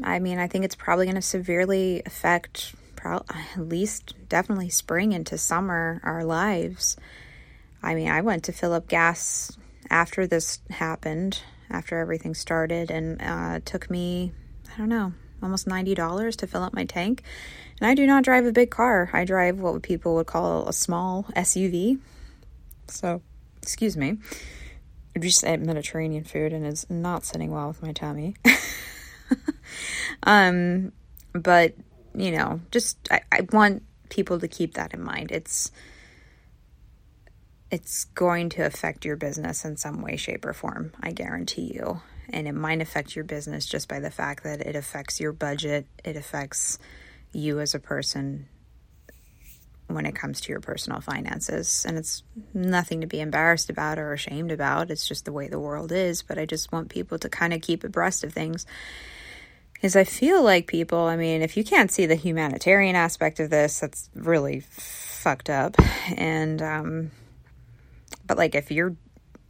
I 0.02 0.18
mean, 0.18 0.38
I 0.38 0.46
think 0.46 0.64
it's 0.64 0.74
probably 0.74 1.06
going 1.06 1.16
to 1.16 1.22
severely 1.22 2.02
affect, 2.06 2.74
pro- 2.96 3.24
at 3.28 3.58
least 3.58 4.14
definitely 4.28 4.70
spring 4.70 5.12
into 5.12 5.36
summer, 5.36 6.00
our 6.02 6.24
lives. 6.24 6.96
I 7.82 7.94
mean, 7.94 8.08
I 8.08 8.20
went 8.20 8.44
to 8.44 8.52
fill 8.52 8.72
up 8.72 8.88
gas 8.88 9.56
after 9.90 10.26
this 10.26 10.60
happened, 10.70 11.42
after 11.70 11.98
everything 11.98 12.34
started, 12.34 12.90
and 12.90 13.20
uh, 13.20 13.60
took 13.64 13.90
me, 13.90 14.32
I 14.74 14.78
don't 14.78 14.88
know, 14.88 15.12
almost 15.42 15.66
$90 15.66 16.36
to 16.36 16.46
fill 16.46 16.62
up 16.62 16.74
my 16.74 16.84
tank. 16.84 17.22
And 17.80 17.88
I 17.88 17.94
do 17.94 18.06
not 18.06 18.24
drive 18.24 18.44
a 18.44 18.52
big 18.52 18.70
car. 18.70 19.10
I 19.12 19.24
drive 19.24 19.60
what 19.60 19.82
people 19.82 20.14
would 20.16 20.26
call 20.26 20.68
a 20.68 20.72
small 20.72 21.24
SUV. 21.34 21.98
So 22.88 23.22
excuse 23.62 23.96
me, 23.96 24.18
I 25.14 25.18
just 25.18 25.44
ate 25.44 25.60
Mediterranean 25.60 26.24
food 26.24 26.52
and 26.52 26.66
is 26.66 26.88
not 26.88 27.24
sitting 27.24 27.50
well 27.50 27.68
with 27.68 27.82
my 27.82 27.92
tummy. 27.92 28.36
um, 30.22 30.92
but 31.32 31.74
you 32.14 32.32
know, 32.32 32.60
just 32.70 32.98
I, 33.10 33.20
I 33.30 33.46
want 33.52 33.82
people 34.08 34.40
to 34.40 34.48
keep 34.48 34.74
that 34.74 34.94
in 34.94 35.02
mind. 35.02 35.30
It's 35.32 35.70
it's 37.70 38.04
going 38.04 38.48
to 38.50 38.66
affect 38.66 39.04
your 39.04 39.16
business 39.16 39.64
in 39.64 39.76
some 39.76 40.02
way, 40.02 40.16
shape, 40.16 40.44
or 40.44 40.52
form. 40.52 40.92
I 41.00 41.12
guarantee 41.12 41.72
you. 41.72 42.02
And 42.32 42.48
it 42.48 42.54
might 42.54 42.80
affect 42.80 43.14
your 43.14 43.24
business 43.24 43.66
just 43.66 43.88
by 43.88 44.00
the 44.00 44.10
fact 44.10 44.44
that 44.44 44.60
it 44.60 44.76
affects 44.76 45.20
your 45.20 45.32
budget, 45.32 45.86
it 46.04 46.16
affects 46.16 46.78
you 47.32 47.60
as 47.60 47.74
a 47.74 47.78
person 47.78 48.48
when 49.94 50.06
it 50.06 50.14
comes 50.14 50.40
to 50.42 50.50
your 50.50 50.60
personal 50.60 51.00
finances. 51.00 51.84
And 51.86 51.98
it's 51.98 52.22
nothing 52.54 53.00
to 53.00 53.06
be 53.06 53.20
embarrassed 53.20 53.70
about 53.70 53.98
or 53.98 54.12
ashamed 54.12 54.52
about. 54.52 54.90
It's 54.90 55.06
just 55.06 55.24
the 55.24 55.32
way 55.32 55.48
the 55.48 55.58
world 55.58 55.92
is. 55.92 56.22
But 56.22 56.38
I 56.38 56.46
just 56.46 56.72
want 56.72 56.88
people 56.88 57.18
to 57.18 57.28
kind 57.28 57.52
of 57.52 57.60
keep 57.60 57.84
abreast 57.84 58.24
of 58.24 58.32
things. 58.32 58.66
Because 59.72 59.96
I 59.96 60.04
feel 60.04 60.42
like 60.42 60.66
people, 60.66 61.00
I 61.00 61.16
mean, 61.16 61.40
if 61.40 61.56
you 61.56 61.64
can't 61.64 61.90
see 61.90 62.04
the 62.04 62.14
humanitarian 62.14 62.96
aspect 62.96 63.40
of 63.40 63.48
this, 63.48 63.80
that's 63.80 64.10
really 64.14 64.60
fucked 64.60 65.48
up. 65.48 65.76
And, 66.16 66.60
um, 66.60 67.10
but 68.26 68.36
like 68.36 68.54
if 68.54 68.70
you're 68.70 68.94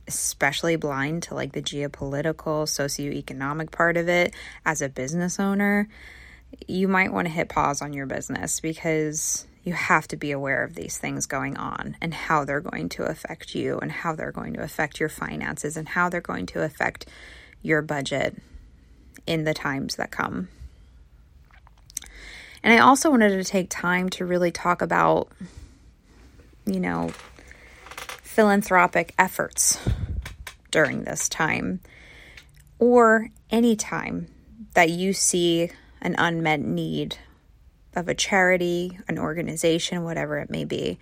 especially 0.06 0.76
blind 0.76 1.24
to 1.24 1.34
like 1.34 1.52
the 1.52 1.62
geopolitical, 1.62 2.64
socioeconomic 2.66 3.70
part 3.70 3.96
of 3.96 4.08
it 4.08 4.34
as 4.64 4.82
a 4.82 4.88
business 4.88 5.38
owner, 5.38 5.88
you 6.66 6.88
might 6.88 7.12
want 7.12 7.26
to 7.26 7.32
hit 7.32 7.48
pause 7.48 7.80
on 7.82 7.92
your 7.92 8.06
business 8.06 8.60
because 8.60 9.46
you 9.62 9.72
have 9.74 10.08
to 10.08 10.16
be 10.16 10.30
aware 10.30 10.64
of 10.64 10.74
these 10.74 10.96
things 10.98 11.26
going 11.26 11.56
on 11.56 11.96
and 12.00 12.14
how 12.14 12.44
they're 12.44 12.60
going 12.60 12.88
to 12.88 13.04
affect 13.04 13.54
you 13.54 13.78
and 13.78 13.92
how 13.92 14.14
they're 14.14 14.32
going 14.32 14.54
to 14.54 14.62
affect 14.62 14.98
your 14.98 15.08
finances 15.08 15.76
and 15.76 15.88
how 15.88 16.08
they're 16.08 16.20
going 16.20 16.46
to 16.46 16.62
affect 16.62 17.06
your 17.62 17.82
budget 17.82 18.36
in 19.26 19.44
the 19.44 19.52
times 19.52 19.96
that 19.96 20.10
come. 20.10 20.48
And 22.62 22.72
I 22.72 22.78
also 22.78 23.10
wanted 23.10 23.30
to 23.30 23.44
take 23.44 23.68
time 23.70 24.08
to 24.10 24.24
really 24.24 24.50
talk 24.50 24.82
about, 24.82 25.28
you 26.66 26.80
know, 26.80 27.10
philanthropic 28.22 29.14
efforts 29.18 29.78
during 30.70 31.04
this 31.04 31.28
time 31.28 31.80
or 32.78 33.28
any 33.50 33.76
time 33.76 34.28
that 34.74 34.88
you 34.90 35.12
see 35.12 35.70
an 36.00 36.14
unmet 36.16 36.60
need 36.60 37.18
of 37.94 38.08
a 38.08 38.14
charity, 38.14 38.98
an 39.08 39.18
organization, 39.18 40.04
whatever 40.04 40.38
it 40.38 40.50
may 40.50 40.64
be. 40.64 40.98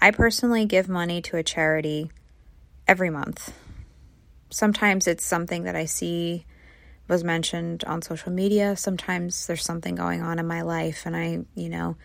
I 0.00 0.10
personally 0.10 0.64
give 0.64 0.88
money 0.88 1.20
to 1.22 1.36
a 1.36 1.42
charity 1.42 2.10
every 2.88 3.10
month. 3.10 3.52
Sometimes 4.50 5.06
it's 5.06 5.24
something 5.24 5.64
that 5.64 5.76
I 5.76 5.84
see 5.84 6.46
was 7.08 7.22
mentioned 7.24 7.84
on 7.84 8.02
social 8.02 8.32
media. 8.32 8.76
Sometimes 8.76 9.46
there's 9.46 9.64
something 9.64 9.94
going 9.94 10.22
on 10.22 10.38
in 10.38 10.46
my 10.46 10.62
life, 10.62 11.06
and 11.06 11.14
I, 11.14 11.40
you 11.54 11.68
know, 11.68 11.96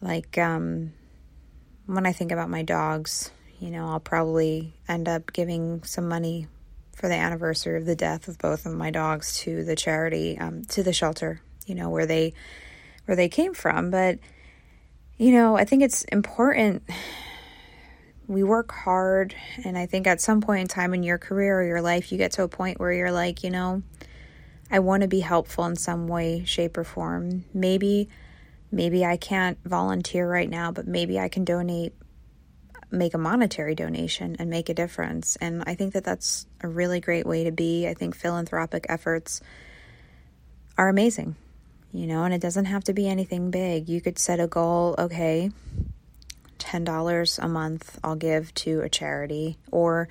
like 0.00 0.38
um, 0.38 0.92
when 1.86 2.06
I 2.06 2.12
think 2.12 2.30
about 2.30 2.50
my 2.50 2.62
dogs, 2.62 3.30
you 3.58 3.70
know, 3.70 3.88
I'll 3.88 4.00
probably 4.00 4.74
end 4.86 5.08
up 5.08 5.32
giving 5.32 5.82
some 5.82 6.08
money 6.08 6.46
for 6.94 7.08
the 7.08 7.14
anniversary 7.14 7.78
of 7.78 7.86
the 7.86 7.96
death 7.96 8.28
of 8.28 8.38
both 8.38 8.66
of 8.66 8.72
my 8.72 8.90
dogs 8.90 9.38
to 9.38 9.64
the 9.64 9.76
charity, 9.76 10.38
um, 10.38 10.64
to 10.66 10.82
the 10.82 10.92
shelter, 10.92 11.40
you 11.66 11.74
know, 11.74 11.90
where 11.90 12.06
they 12.06 12.34
where 13.08 13.16
they 13.16 13.28
came 13.30 13.54
from. 13.54 13.90
But, 13.90 14.18
you 15.16 15.32
know, 15.32 15.56
I 15.56 15.64
think 15.64 15.82
it's 15.82 16.04
important. 16.04 16.82
We 18.26 18.42
work 18.42 18.70
hard, 18.70 19.34
and 19.64 19.78
I 19.78 19.86
think 19.86 20.06
at 20.06 20.20
some 20.20 20.42
point 20.42 20.60
in 20.60 20.68
time 20.68 20.92
in 20.92 21.02
your 21.02 21.16
career 21.16 21.58
or 21.58 21.64
your 21.64 21.80
life, 21.80 22.12
you 22.12 22.18
get 22.18 22.32
to 22.32 22.42
a 22.42 22.48
point 22.48 22.78
where 22.78 22.92
you're 22.92 23.10
like, 23.10 23.42
you 23.42 23.50
know, 23.50 23.82
I 24.70 24.80
want 24.80 25.00
to 25.00 25.08
be 25.08 25.20
helpful 25.20 25.64
in 25.64 25.76
some 25.76 26.06
way, 26.06 26.44
shape, 26.44 26.76
or 26.76 26.84
form. 26.84 27.46
Maybe, 27.54 28.10
maybe 28.70 29.06
I 29.06 29.16
can't 29.16 29.56
volunteer 29.64 30.30
right 30.30 30.50
now, 30.50 30.70
but 30.70 30.86
maybe 30.86 31.18
I 31.18 31.30
can 31.30 31.46
donate, 31.46 31.94
make 32.90 33.14
a 33.14 33.18
monetary 33.18 33.74
donation, 33.74 34.36
and 34.38 34.50
make 34.50 34.68
a 34.68 34.74
difference. 34.74 35.36
And 35.36 35.64
I 35.66 35.74
think 35.74 35.94
that 35.94 36.04
that's 36.04 36.46
a 36.60 36.68
really 36.68 37.00
great 37.00 37.24
way 37.24 37.44
to 37.44 37.52
be. 37.52 37.88
I 37.88 37.94
think 37.94 38.14
philanthropic 38.14 38.84
efforts 38.90 39.40
are 40.76 40.90
amazing 40.90 41.36
you 41.92 42.06
know, 42.06 42.24
and 42.24 42.34
it 42.34 42.40
doesn't 42.40 42.66
have 42.66 42.84
to 42.84 42.92
be 42.92 43.08
anything 43.08 43.50
big. 43.50 43.88
You 43.88 44.00
could 44.00 44.18
set 44.18 44.40
a 44.40 44.46
goal, 44.46 44.94
okay, 44.98 45.50
$10 46.58 47.38
a 47.42 47.48
month 47.48 47.98
I'll 48.04 48.16
give 48.16 48.54
to 48.56 48.80
a 48.80 48.88
charity, 48.88 49.56
or 49.70 50.08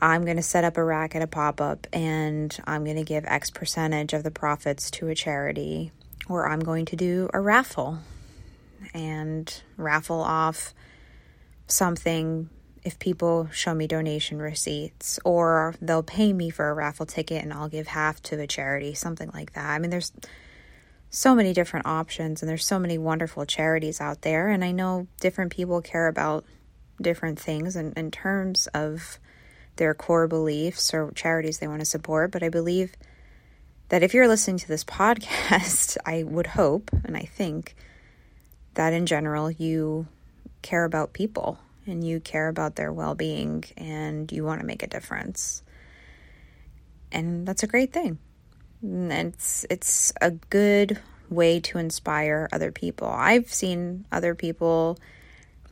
I'm 0.00 0.24
going 0.24 0.36
to 0.36 0.42
set 0.42 0.64
up 0.64 0.76
a 0.76 0.84
rack 0.84 1.14
at 1.14 1.22
a 1.22 1.26
pop 1.26 1.60
up 1.60 1.86
and 1.92 2.56
I'm 2.66 2.84
going 2.84 2.96
to 2.96 3.02
give 3.02 3.24
X 3.26 3.50
percentage 3.50 4.12
of 4.12 4.22
the 4.22 4.30
profits 4.30 4.90
to 4.92 5.08
a 5.08 5.14
charity, 5.14 5.92
or 6.28 6.48
I'm 6.48 6.60
going 6.60 6.84
to 6.86 6.96
do 6.96 7.28
a 7.32 7.40
raffle 7.40 7.98
and 8.94 9.62
raffle 9.76 10.20
off 10.20 10.74
something 11.66 12.48
if 12.84 12.98
people 13.00 13.48
show 13.52 13.74
me 13.74 13.88
donation 13.88 14.38
receipts, 14.38 15.18
or 15.24 15.74
they'll 15.80 16.04
pay 16.04 16.32
me 16.32 16.50
for 16.50 16.70
a 16.70 16.74
raffle 16.74 17.04
ticket 17.04 17.42
and 17.42 17.52
I'll 17.52 17.68
give 17.68 17.88
half 17.88 18.22
to 18.24 18.40
a 18.40 18.46
charity, 18.46 18.94
something 18.94 19.28
like 19.34 19.54
that. 19.54 19.68
I 19.68 19.78
mean, 19.80 19.90
there's 19.90 20.12
so 21.10 21.34
many 21.34 21.52
different 21.52 21.86
options 21.86 22.42
and 22.42 22.48
there's 22.48 22.66
so 22.66 22.78
many 22.78 22.98
wonderful 22.98 23.46
charities 23.46 24.00
out 24.00 24.22
there. 24.22 24.48
And 24.48 24.64
i 24.64 24.72
know 24.72 25.06
different 25.20 25.52
people 25.52 25.80
care 25.80 26.08
about 26.08 26.44
different 27.00 27.38
things 27.38 27.76
in, 27.76 27.92
in 27.94 28.10
terms 28.10 28.66
of 28.68 29.18
their 29.76 29.94
core 29.94 30.26
beliefs 30.26 30.94
or 30.94 31.12
charities 31.12 31.58
they 31.58 31.68
want 31.68 31.80
to 31.80 31.86
support. 31.86 32.30
But 32.30 32.42
i 32.42 32.48
believe 32.48 32.94
that 33.88 34.02
if 34.02 34.14
you're 34.14 34.28
listening 34.28 34.58
to 34.58 34.68
this 34.68 34.84
podcast 34.98 35.96
i 36.04 36.22
would 36.22 36.48
hope 36.48 36.90
and 37.04 37.16
i 37.16 37.22
think 37.22 37.74
that 38.74 38.92
in 38.92 39.06
general 39.06 39.50
you 39.50 40.06
care 40.62 40.84
about 40.84 41.12
people 41.12 41.58
and 41.86 42.04
you 42.04 42.20
care 42.20 42.48
about 42.48 42.76
their 42.76 42.92
well-being 42.92 43.64
and 43.76 44.30
you 44.32 44.44
want 44.44 44.60
to 44.60 44.66
make 44.66 44.82
a 44.82 44.86
difference. 44.86 45.62
And 47.12 47.46
that's 47.46 47.62
a 47.62 47.66
great 47.66 47.92
thing 47.92 48.18
it's 48.86 49.66
it's 49.70 50.12
a 50.20 50.30
good 50.30 50.98
way 51.28 51.60
to 51.60 51.78
inspire 51.78 52.48
other 52.52 52.72
people. 52.72 53.08
I've 53.08 53.52
seen 53.52 54.06
other 54.12 54.34
people 54.34 54.98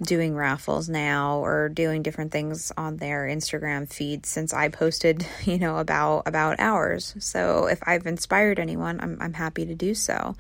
doing 0.03 0.35
raffles 0.35 0.89
now 0.89 1.39
or 1.39 1.69
doing 1.69 2.03
different 2.03 2.33
things 2.33 2.73
on 2.77 2.97
their 2.97 3.27
Instagram 3.27 3.91
feed 3.91 4.27
since 4.27 4.53
I 4.53 4.69
posted, 4.69 5.27
you 5.45 5.59
know, 5.59 5.79
about 5.79 6.25
about 6.27 6.61
ours. 6.61 7.15
So 7.19 7.67
if 7.67 7.81
I've 7.87 8.07
inspired 8.07 8.59
anyone, 8.59 9.01
I'm 9.01 9.19
I'm 9.21 9.35
happy 9.35 9.67
to 9.67 9.75
do 9.75 9.95
so. 9.95 10.37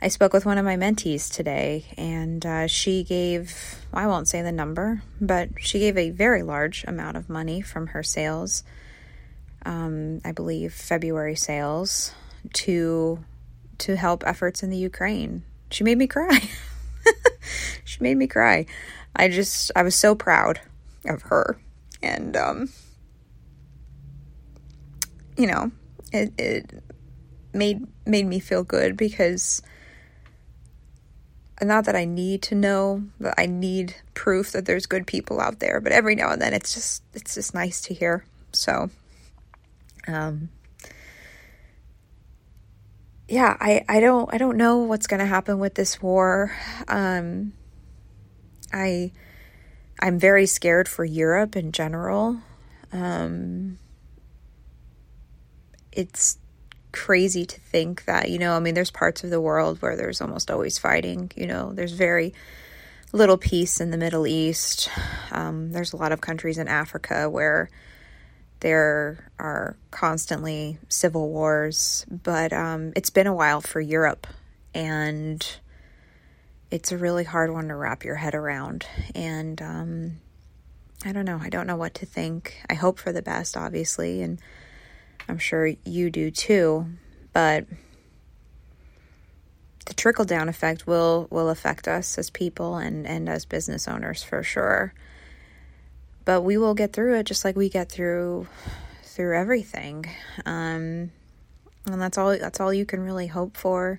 I 0.00 0.08
spoke 0.08 0.32
with 0.32 0.46
one 0.46 0.58
of 0.58 0.64
my 0.64 0.76
mentees 0.76 1.32
today, 1.32 1.86
and 1.96 2.46
uh, 2.46 2.68
she 2.68 3.02
gave, 3.02 3.84
I 3.92 4.06
won't 4.06 4.28
say 4.28 4.42
the 4.42 4.52
number, 4.52 5.02
but 5.20 5.48
she 5.58 5.80
gave 5.80 5.98
a 5.98 6.10
very 6.10 6.44
large 6.44 6.84
amount 6.84 7.16
of 7.16 7.28
money 7.28 7.60
from 7.62 7.88
her 7.88 8.04
sales 8.04 8.62
um, 9.64 10.20
I 10.24 10.32
believe, 10.32 10.72
February 10.72 11.36
sales 11.36 12.12
to 12.54 13.24
to 13.78 13.96
help 13.96 14.24
efforts 14.26 14.62
in 14.62 14.70
the 14.70 14.76
Ukraine. 14.76 15.44
She 15.70 15.84
made 15.84 15.98
me 15.98 16.06
cry. 16.06 16.48
she 17.84 17.98
made 18.00 18.16
me 18.16 18.26
cry. 18.26 18.66
I 19.14 19.28
just 19.28 19.70
I 19.76 19.82
was 19.82 19.94
so 19.94 20.14
proud 20.14 20.60
of 21.06 21.22
her, 21.22 21.58
and 22.02 22.36
um, 22.36 22.68
you 25.36 25.46
know, 25.46 25.70
it 26.12 26.32
it 26.38 26.82
made 27.52 27.86
made 28.06 28.26
me 28.26 28.40
feel 28.40 28.64
good 28.64 28.96
because 28.96 29.62
not 31.62 31.86
that 31.86 31.96
I 31.96 32.04
need 32.04 32.42
to 32.42 32.54
know, 32.54 33.02
but 33.20 33.34
I 33.36 33.46
need 33.46 33.96
proof 34.14 34.52
that 34.52 34.64
there's 34.64 34.86
good 34.86 35.06
people 35.06 35.40
out 35.40 35.58
there. 35.58 35.80
But 35.80 35.92
every 35.92 36.14
now 36.14 36.30
and 36.30 36.40
then, 36.40 36.54
it's 36.54 36.74
just 36.74 37.02
it's 37.14 37.34
just 37.34 37.54
nice 37.54 37.80
to 37.82 37.94
hear. 37.94 38.24
So 38.52 38.90
um, 40.08 40.48
yeah, 43.28 43.56
I, 43.60 43.84
I 43.88 44.00
don't 44.00 44.32
I 44.32 44.38
don't 44.38 44.56
know 44.56 44.78
what's 44.78 45.06
going 45.06 45.20
to 45.20 45.26
happen 45.26 45.58
with 45.58 45.74
this 45.74 46.00
war. 46.00 46.56
Um, 46.88 47.52
I 48.72 49.12
I'm 50.00 50.18
very 50.18 50.46
scared 50.46 50.88
for 50.88 51.04
Europe 51.04 51.54
in 51.54 51.72
general. 51.72 52.38
Um, 52.92 53.78
it's 55.92 56.38
crazy 56.90 57.44
to 57.44 57.60
think 57.60 58.06
that 58.06 58.30
you 58.30 58.38
know 58.38 58.54
I 58.54 58.60
mean 58.60 58.72
there's 58.74 58.90
parts 58.90 59.22
of 59.22 59.30
the 59.30 59.40
world 59.40 59.82
where 59.82 59.94
there's 59.94 60.22
almost 60.22 60.50
always 60.50 60.78
fighting. 60.78 61.30
You 61.36 61.46
know, 61.46 61.72
there's 61.74 61.92
very 61.92 62.32
little 63.12 63.36
peace 63.36 63.80
in 63.80 63.90
the 63.90 63.98
Middle 63.98 64.26
East. 64.26 64.90
Um, 65.32 65.72
there's 65.72 65.92
a 65.92 65.96
lot 65.96 66.12
of 66.12 66.22
countries 66.22 66.56
in 66.56 66.66
Africa 66.66 67.28
where 67.28 67.68
there 68.60 69.30
are 69.38 69.76
constantly 69.90 70.78
civil 70.88 71.28
wars, 71.28 72.04
but 72.10 72.52
um, 72.52 72.92
it's 72.96 73.10
been 73.10 73.26
a 73.26 73.34
while 73.34 73.60
for 73.60 73.80
Europe, 73.80 74.26
and 74.74 75.46
it's 76.70 76.92
a 76.92 76.98
really 76.98 77.24
hard 77.24 77.52
one 77.52 77.68
to 77.68 77.74
wrap 77.74 78.04
your 78.04 78.16
head 78.16 78.34
around. 78.34 78.86
And 79.14 79.60
um, 79.62 80.16
I 81.04 81.12
don't 81.12 81.24
know. 81.24 81.38
I 81.40 81.48
don't 81.48 81.66
know 81.66 81.76
what 81.76 81.94
to 81.94 82.06
think. 82.06 82.60
I 82.68 82.74
hope 82.74 82.98
for 82.98 83.12
the 83.12 83.22
best, 83.22 83.56
obviously, 83.56 84.22
and 84.22 84.40
I'm 85.28 85.38
sure 85.38 85.72
you 85.84 86.10
do 86.10 86.30
too. 86.30 86.86
But 87.32 87.66
the 89.86 89.94
trickle 89.94 90.24
down 90.24 90.48
effect 90.48 90.86
will 90.86 91.28
will 91.30 91.48
affect 91.48 91.86
us 91.86 92.18
as 92.18 92.30
people 92.30 92.76
and 92.76 93.06
and 93.06 93.28
as 93.28 93.44
business 93.44 93.86
owners 93.86 94.22
for 94.22 94.42
sure. 94.42 94.92
But 96.28 96.42
we 96.42 96.58
will 96.58 96.74
get 96.74 96.92
through 96.92 97.14
it 97.14 97.24
just 97.24 97.42
like 97.42 97.56
we 97.56 97.70
get 97.70 97.90
through 97.90 98.46
through 99.02 99.34
everything. 99.34 100.04
Um, 100.44 101.10
and 101.86 102.02
that's 102.02 102.18
all 102.18 102.38
that's 102.38 102.60
all 102.60 102.70
you 102.70 102.84
can 102.84 103.00
really 103.00 103.28
hope 103.28 103.56
for. 103.56 103.98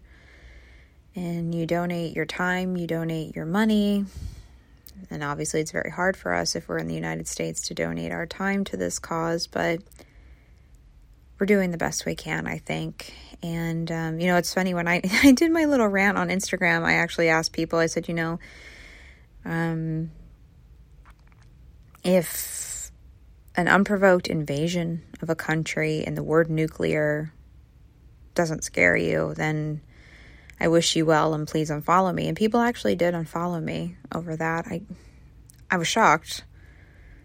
And 1.15 1.55
you 1.55 1.65
donate 1.65 2.15
your 2.15 2.27
time, 2.27 2.77
you 2.77 2.85
donate 2.85 3.35
your 3.35 3.47
money. 3.47 4.05
And 5.09 5.23
obviously 5.23 5.61
it's 5.61 5.71
very 5.71 5.89
hard 5.89 6.15
for 6.15 6.31
us 6.31 6.55
if 6.55 6.69
we're 6.69 6.77
in 6.77 6.87
the 6.87 6.93
United 6.93 7.27
States 7.27 7.69
to 7.69 7.73
donate 7.73 8.11
our 8.11 8.27
time 8.27 8.63
to 8.65 8.77
this 8.77 8.99
cause, 8.99 9.47
but 9.47 9.79
we're 11.39 11.47
doing 11.47 11.71
the 11.71 11.77
best 11.79 12.05
we 12.05 12.13
can, 12.13 12.45
I 12.45 12.59
think. 12.59 13.11
And 13.41 13.91
um, 13.91 14.19
you 14.19 14.27
know, 14.27 14.37
it's 14.37 14.53
funny 14.53 14.75
when 14.75 14.87
I 14.87 15.01
I 15.23 15.31
did 15.31 15.49
my 15.49 15.65
little 15.65 15.87
rant 15.87 16.19
on 16.19 16.29
Instagram, 16.29 16.83
I 16.83 16.93
actually 16.93 17.29
asked 17.29 17.53
people. 17.53 17.79
I 17.79 17.87
said, 17.87 18.07
you 18.07 18.13
know, 18.13 18.39
um, 19.45 20.11
if 22.03 22.91
an 23.55 23.67
unprovoked 23.67 24.27
invasion 24.27 25.03
of 25.21 25.29
a 25.29 25.35
country 25.35 26.03
and 26.05 26.15
the 26.15 26.23
word 26.23 26.49
nuclear 26.49 27.33
doesn't 28.35 28.63
scare 28.63 28.95
you, 28.95 29.33
then 29.35 29.81
I 30.59 30.67
wish 30.67 30.95
you 30.95 31.05
well 31.05 31.33
and 31.33 31.47
please 31.47 31.69
unfollow 31.69 32.13
me. 32.13 32.27
And 32.27 32.37
people 32.37 32.59
actually 32.59 32.95
did 32.95 33.13
unfollow 33.13 33.61
me 33.61 33.97
over 34.13 34.35
that. 34.35 34.67
I 34.67 34.81
I 35.71 35.77
was 35.77 35.87
shocked 35.87 36.43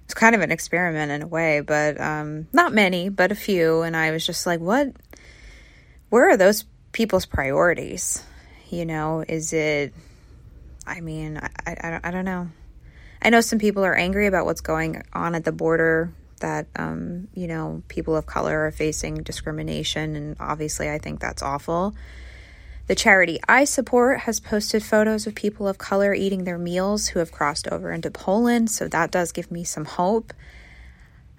it's 0.05 0.15
kind 0.15 0.35
of 0.35 0.43
an 0.43 0.53
experiment 0.53 1.11
in 1.11 1.23
a 1.23 1.27
way, 1.27 1.61
but 1.61 2.01
um, 2.01 2.47
not 2.53 2.73
many, 2.73 3.09
but 3.09 3.33
a 3.33 3.35
few. 3.35 3.83
And 3.83 3.97
I 3.97 4.11
was 4.11 4.25
just 4.25 4.47
like, 4.47 4.61
what? 4.61 4.93
Where 6.11 6.29
are 6.29 6.37
those 6.37 6.65
people's 6.93 7.27
priorities? 7.27 8.23
You 8.71 8.85
know, 8.85 9.25
is 9.27 9.53
it, 9.53 9.95
I 10.87 11.01
mean, 11.01 11.39
I, 11.39 11.51
I, 11.67 12.01
I 12.05 12.11
don't 12.11 12.25
know. 12.25 12.49
I 13.25 13.31
know 13.31 13.41
some 13.41 13.59
people 13.59 13.85
are 13.85 13.95
angry 13.95 14.27
about 14.27 14.45
what's 14.45 14.61
going 14.61 15.03
on 15.15 15.35
at 15.35 15.45
the 15.45 15.53
border, 15.53 16.13
that, 16.41 16.67
um, 16.77 17.29
you 17.33 17.47
know, 17.47 17.83
people 17.89 18.15
of 18.17 18.27
color 18.27 18.67
are 18.67 18.71
facing 18.71 19.23
discrimination. 19.23 20.15
And 20.15 20.37
obviously, 20.39 20.91
I 20.91 20.99
think 20.99 21.21
that's 21.21 21.43
awful. 21.43 21.95
The 22.87 22.95
charity 22.95 23.41
I 23.49 23.65
support 23.65 24.21
has 24.21 24.41
posted 24.41 24.83
photos 24.83 25.27
of 25.27 25.35
people 25.35 25.67
of 25.67 25.79
color 25.79 26.13
eating 26.13 26.45
their 26.45 26.59
meals 26.59 27.09
who 27.09 27.19
have 27.19 27.33
crossed 27.33 27.67
over 27.69 27.91
into 27.91 28.11
Poland, 28.11 28.71
so 28.71 28.89
that 28.89 29.11
does 29.11 29.33
give 29.33 29.51
me 29.51 29.65
some 29.65 29.87
hope. 29.87 30.35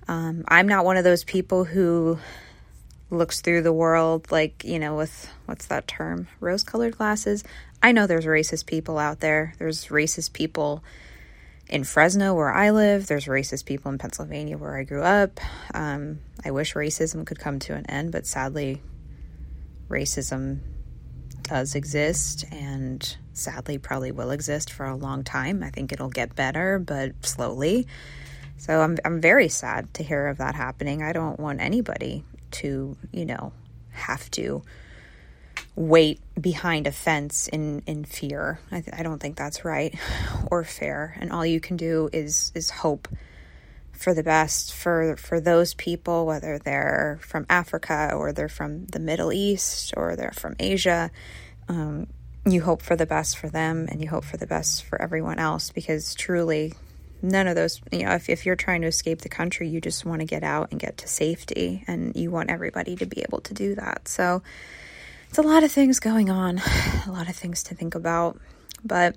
Um, 0.07 0.43
I'm 0.47 0.67
not 0.67 0.85
one 0.85 0.97
of 0.97 1.03
those 1.03 1.23
people 1.23 1.65
who 1.65 2.17
looks 3.11 3.41
through 3.41 3.61
the 3.61 3.73
world 3.73 4.31
like, 4.31 4.63
you 4.63 4.79
know, 4.79 4.95
with 4.95 5.29
what's 5.45 5.67
that 5.67 5.87
term? 5.87 6.27
Rose 6.39 6.63
colored 6.63 6.97
glasses. 6.97 7.43
I 7.83 7.91
know 7.91 8.07
there's 8.07 8.25
racist 8.25 8.65
people 8.65 8.97
out 8.97 9.19
there. 9.19 9.53
There's 9.59 9.85
racist 9.89 10.33
people 10.33 10.83
in 11.67 11.83
Fresno 11.83 12.33
where 12.33 12.53
I 12.53 12.71
live. 12.71 13.07
There's 13.07 13.25
racist 13.25 13.65
people 13.65 13.91
in 13.91 13.97
Pennsylvania 13.97 14.57
where 14.57 14.77
I 14.77 14.83
grew 14.83 15.01
up. 15.03 15.39
Um, 15.73 16.19
I 16.43 16.51
wish 16.51 16.73
racism 16.73 17.25
could 17.25 17.39
come 17.39 17.59
to 17.59 17.73
an 17.73 17.85
end, 17.87 18.11
but 18.11 18.27
sadly, 18.27 18.81
racism 19.89 20.59
does 21.41 21.75
exist 21.75 22.45
and 22.51 23.17
sadly 23.33 23.77
probably 23.77 24.11
will 24.11 24.31
exist 24.31 24.71
for 24.71 24.85
a 24.85 24.95
long 24.95 25.23
time. 25.23 25.63
I 25.63 25.69
think 25.69 25.91
it'll 25.91 26.09
get 26.09 26.35
better, 26.35 26.79
but 26.79 27.25
slowly. 27.25 27.87
So 28.57 28.81
I'm 28.81 28.97
I'm 29.03 29.21
very 29.21 29.49
sad 29.49 29.93
to 29.95 30.03
hear 30.03 30.27
of 30.27 30.37
that 30.37 30.55
happening. 30.55 31.03
I 31.03 31.13
don't 31.13 31.39
want 31.39 31.61
anybody 31.61 32.23
to, 32.51 32.95
you 33.11 33.25
know, 33.25 33.51
have 33.91 34.31
to 34.31 34.63
wait 35.75 36.21
behind 36.39 36.87
a 36.87 36.91
fence 36.91 37.47
in 37.47 37.83
in 37.85 38.05
fear. 38.05 38.59
I, 38.71 38.81
th- 38.81 38.95
I 38.97 39.03
don't 39.03 39.19
think 39.19 39.35
that's 39.35 39.65
right 39.65 39.93
or 40.51 40.63
fair. 40.63 41.17
And 41.19 41.31
all 41.31 41.45
you 41.45 41.59
can 41.59 41.77
do 41.77 42.09
is 42.13 42.51
is 42.55 42.69
hope 42.69 43.07
for 43.95 44.13
the 44.13 44.23
best 44.23 44.73
for 44.73 45.15
for 45.15 45.39
those 45.39 45.73
people 45.73 46.25
whether 46.25 46.59
they're 46.59 47.17
from 47.21 47.45
Africa 47.49 48.11
or 48.13 48.33
they're 48.33 48.49
from 48.49 48.85
the 48.87 48.99
Middle 48.99 49.31
East 49.31 49.93
or 49.95 50.15
they're 50.15 50.33
from 50.35 50.55
Asia 50.59 51.11
um, 51.69 52.07
you 52.45 52.61
hope 52.61 52.81
for 52.81 52.95
the 52.95 53.05
best 53.05 53.37
for 53.37 53.49
them 53.49 53.87
and 53.89 54.01
you 54.01 54.09
hope 54.09 54.25
for 54.25 54.37
the 54.37 54.45
best 54.45 54.83
for 54.83 55.01
everyone 55.01 55.39
else 55.39 55.71
because 55.71 56.13
truly 56.13 56.73
none 57.21 57.47
of 57.47 57.55
those 57.55 57.81
you 57.91 58.03
know 58.03 58.11
if, 58.11 58.29
if 58.29 58.45
you're 58.45 58.55
trying 58.55 58.81
to 58.81 58.87
escape 58.87 59.21
the 59.21 59.29
country 59.29 59.67
you 59.67 59.79
just 59.79 60.05
want 60.05 60.19
to 60.19 60.25
get 60.25 60.43
out 60.43 60.69
and 60.71 60.79
get 60.79 60.97
to 60.97 61.07
safety 61.07 61.83
and 61.87 62.15
you 62.15 62.29
want 62.29 62.49
everybody 62.49 62.95
to 62.95 63.05
be 63.05 63.21
able 63.21 63.39
to 63.39 63.53
do 63.53 63.75
that 63.75 64.07
so 64.07 64.43
it's 65.29 65.37
a 65.37 65.43
lot 65.43 65.63
of 65.63 65.71
things 65.71 65.99
going 65.99 66.29
on 66.29 66.59
a 67.07 67.11
lot 67.11 67.29
of 67.29 67.35
things 67.35 67.63
to 67.63 67.75
think 67.75 67.95
about 67.95 68.39
but 68.83 69.15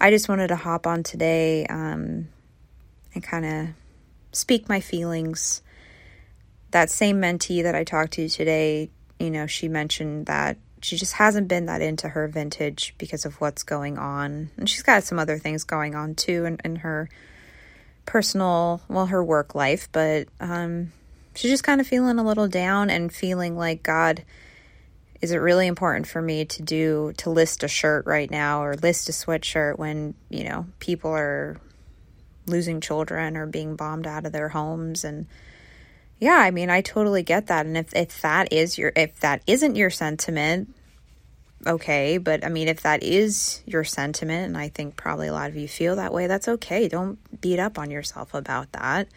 i 0.00 0.10
just 0.10 0.28
wanted 0.28 0.48
to 0.48 0.56
hop 0.56 0.86
on 0.86 1.02
today 1.02 1.66
um, 1.66 2.28
and 3.14 3.22
kind 3.22 3.44
of 3.44 3.68
speak 4.34 4.68
my 4.68 4.80
feelings. 4.80 5.62
That 6.70 6.90
same 6.90 7.20
mentee 7.20 7.62
that 7.62 7.74
I 7.74 7.84
talked 7.84 8.14
to 8.14 8.28
today, 8.28 8.90
you 9.18 9.30
know, 9.30 9.46
she 9.46 9.68
mentioned 9.68 10.26
that 10.26 10.58
she 10.82 10.96
just 10.96 11.14
hasn't 11.14 11.48
been 11.48 11.66
that 11.66 11.80
into 11.80 12.08
her 12.08 12.28
vintage 12.28 12.94
because 12.98 13.24
of 13.24 13.40
what's 13.40 13.62
going 13.62 13.96
on. 13.96 14.50
And 14.56 14.68
she's 14.68 14.82
got 14.82 15.04
some 15.04 15.18
other 15.18 15.38
things 15.38 15.64
going 15.64 15.94
on 15.94 16.14
too 16.14 16.44
in, 16.44 16.58
in 16.64 16.76
her 16.76 17.08
personal, 18.06 18.82
well, 18.88 19.06
her 19.06 19.24
work 19.24 19.54
life, 19.54 19.88
but 19.92 20.28
um, 20.40 20.92
she's 21.34 21.50
just 21.50 21.64
kind 21.64 21.80
of 21.80 21.86
feeling 21.86 22.18
a 22.18 22.24
little 22.24 22.48
down 22.48 22.90
and 22.90 23.12
feeling 23.12 23.56
like, 23.56 23.82
God, 23.82 24.24
is 25.20 25.32
it 25.32 25.38
really 25.38 25.66
important 25.66 26.06
for 26.06 26.20
me 26.20 26.44
to 26.44 26.62
do 26.62 27.12
to 27.18 27.30
list 27.30 27.62
a 27.62 27.68
shirt 27.68 28.06
right 28.06 28.30
now 28.30 28.62
or 28.62 28.74
list 28.74 29.08
a 29.08 29.12
sweatshirt 29.12 29.78
when 29.78 30.14
you 30.28 30.44
know 30.44 30.66
people 30.78 31.10
are 31.10 31.56
losing 32.46 32.80
children 32.80 33.36
or 33.36 33.46
being 33.46 33.76
bombed 33.76 34.06
out 34.06 34.26
of 34.26 34.32
their 34.32 34.48
homes? 34.50 35.04
And 35.04 35.26
yeah 36.20 36.36
i 36.38 36.50
mean 36.50 36.70
i 36.70 36.80
totally 36.80 37.22
get 37.22 37.46
that. 37.48 37.66
And 37.66 37.76
if, 37.76 37.94
if 37.94 38.20
that 38.22 38.52
is 38.52 38.78
your 38.78 38.92
if 38.96 39.20
that 39.20 39.42
isn't 39.46 39.76
your 39.76 39.90
sentiment 39.90 40.74
okay. 41.66 42.18
But 42.18 42.44
i 42.44 42.48
mean 42.48 42.68
if 42.68 42.82
that 42.82 43.02
is 43.02 43.62
your 43.66 43.84
sentiment 43.84 44.46
and 44.46 44.58
i 44.58 44.68
think 44.68 44.96
probably 44.96 45.28
a 45.28 45.32
lot 45.32 45.50
of 45.50 45.56
you 45.56 45.68
feel 45.68 45.96
that 45.96 46.12
way 46.12 46.26
that's 46.26 46.48
okay. 46.48 46.88
Don't 46.88 47.18
beat 47.40 47.58
up 47.58 47.78
on 47.78 47.90
yourself 47.90 48.34
about 48.34 48.72
that 48.72 49.08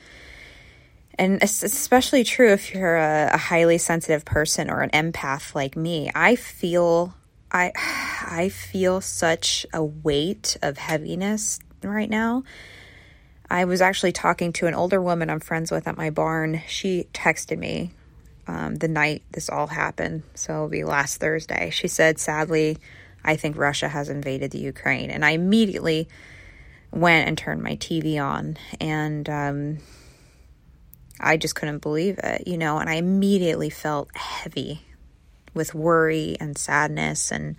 and 1.20 1.42
it's 1.42 1.64
especially 1.64 2.24
true 2.24 2.52
if 2.52 2.74
you're 2.74 2.98
a, 2.98 3.32
a 3.34 3.38
highly 3.38 3.78
sensitive 3.78 4.26
person 4.26 4.70
or 4.70 4.82
an 4.82 4.90
empath 4.92 5.56
like 5.56 5.76
me 5.76 6.12
i 6.16 6.36
feel 6.36 7.14
i 7.52 7.72
i 8.26 8.50
feel 8.50 9.02
such 9.02 9.66
a 9.74 9.84
weight 9.84 10.58
of 10.62 10.78
heaviness 10.78 11.60
right 11.84 12.10
now 12.10 12.44
I 13.50 13.66
was 13.66 13.82
actually 13.82 14.12
talking 14.12 14.52
to 14.54 14.68
an 14.68 14.74
older 14.74 15.02
woman 15.02 15.30
I'm 15.30 15.40
friends 15.40 15.72
with 15.72 15.88
at 15.88 15.98
my 15.98 16.10
barn. 16.10 16.62
She 16.68 17.08
texted 17.14 17.58
me 17.58 17.92
um, 18.48 18.76
the 18.76 18.88
night 18.88 19.24
this 19.32 19.50
all 19.50 19.68
happened. 19.68 20.24
So 20.36 20.54
it'll 20.54 20.68
be 20.68 20.84
last 20.84 21.18
Thursday. 21.18 21.70
She 21.70 21.88
said, 21.88 22.20
sadly, 22.20 22.78
I 23.24 23.36
think 23.36 23.58
Russia 23.58 23.88
has 23.88 24.10
invaded 24.10 24.52
the 24.52 24.60
Ukraine. 24.60 25.10
And 25.10 25.24
I 25.24 25.32
immediately 25.32 26.10
went 26.92 27.28
and 27.28 27.38
turned 27.38 27.64
my 27.64 27.76
TV 27.78 28.22
on. 28.22 28.58
And 28.82 29.30
um, 29.30 29.78
I 31.20 31.38
just 31.38 31.56
couldn't 31.56 31.80
believe 31.80 32.20
it, 32.24 32.48
you 32.48 32.58
know. 32.58 32.78
And 32.78 32.90
I 32.90 32.96
immediately 32.96 33.70
felt 33.70 34.10
heavy 34.16 34.82
with 35.54 35.74
worry 35.74 36.38
and 36.40 36.58
sadness 36.58 37.32
and 37.32 37.56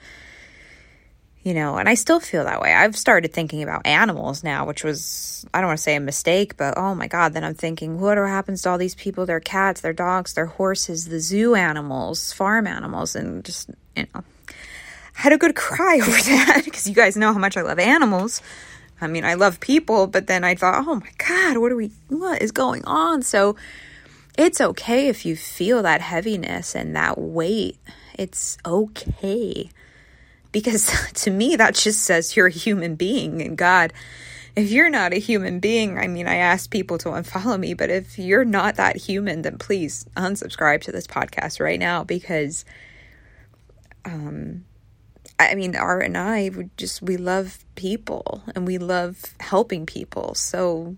you 1.48 1.54
know, 1.54 1.76
and 1.76 1.88
I 1.88 1.94
still 1.94 2.20
feel 2.20 2.44
that 2.44 2.60
way. 2.60 2.74
I've 2.74 2.96
started 2.96 3.32
thinking 3.32 3.62
about 3.62 3.86
animals 3.86 4.44
now, 4.44 4.66
which 4.66 4.84
was, 4.84 5.46
I 5.54 5.60
don't 5.60 5.68
want 5.68 5.78
to 5.78 5.82
say 5.82 5.94
a 5.94 6.00
mistake, 6.00 6.58
but 6.58 6.76
oh 6.76 6.94
my 6.94 7.06
God, 7.06 7.32
then 7.32 7.42
I'm 7.42 7.54
thinking, 7.54 8.00
what 8.00 8.18
happens 8.18 8.62
to 8.62 8.70
all 8.70 8.76
these 8.76 8.94
people, 8.94 9.24
their 9.24 9.40
cats, 9.40 9.80
their 9.80 9.94
dogs, 9.94 10.34
their 10.34 10.46
horses, 10.46 11.06
the 11.06 11.20
zoo 11.20 11.54
animals, 11.54 12.32
farm 12.34 12.66
animals, 12.66 13.16
and 13.16 13.44
just, 13.44 13.70
you 13.96 14.06
know, 14.14 14.24
had 15.14 15.32
a 15.32 15.38
good 15.38 15.54
cry 15.54 15.94
over 16.02 16.10
that 16.10 16.62
because 16.64 16.86
you 16.86 16.94
guys 16.94 17.16
know 17.16 17.32
how 17.32 17.38
much 17.38 17.56
I 17.56 17.62
love 17.62 17.78
animals. 17.78 18.42
I 19.00 19.06
mean, 19.06 19.24
I 19.24 19.34
love 19.34 19.60
people, 19.60 20.06
but 20.06 20.26
then 20.26 20.44
I 20.44 20.54
thought, 20.54 20.84
oh 20.86 20.96
my 20.96 21.10
God, 21.18 21.58
what 21.58 21.72
are 21.72 21.76
we, 21.76 21.92
what 22.08 22.42
is 22.42 22.52
going 22.52 22.84
on? 22.84 23.22
So 23.22 23.56
it's 24.36 24.60
okay 24.60 25.08
if 25.08 25.24
you 25.24 25.36
feel 25.36 25.82
that 25.82 26.00
heaviness 26.00 26.74
and 26.74 26.94
that 26.96 27.18
weight. 27.18 27.78
It's 28.14 28.58
okay 28.66 29.70
because 30.52 30.92
to 31.14 31.30
me 31.30 31.56
that 31.56 31.74
just 31.74 32.02
says 32.02 32.36
you're 32.36 32.46
a 32.46 32.50
human 32.50 32.94
being 32.94 33.42
and 33.42 33.56
god 33.56 33.92
if 34.56 34.70
you're 34.70 34.90
not 34.90 35.12
a 35.12 35.18
human 35.18 35.60
being 35.60 35.98
i 35.98 36.06
mean 36.06 36.26
i 36.26 36.36
ask 36.36 36.70
people 36.70 36.98
to 36.98 37.08
unfollow 37.08 37.58
me 37.58 37.74
but 37.74 37.90
if 37.90 38.18
you're 38.18 38.44
not 38.44 38.76
that 38.76 38.96
human 38.96 39.42
then 39.42 39.58
please 39.58 40.06
unsubscribe 40.16 40.80
to 40.80 40.92
this 40.92 41.06
podcast 41.06 41.60
right 41.60 41.78
now 41.78 42.04
because 42.04 42.64
um 44.04 44.64
i 45.38 45.54
mean 45.54 45.76
art 45.76 46.04
and 46.04 46.16
i 46.16 46.50
would 46.54 46.76
just 46.76 47.02
we 47.02 47.16
love 47.16 47.64
people 47.78 48.42
and 48.54 48.66
we 48.66 48.76
love 48.76 49.34
helping 49.40 49.86
people 49.86 50.34
so 50.34 50.96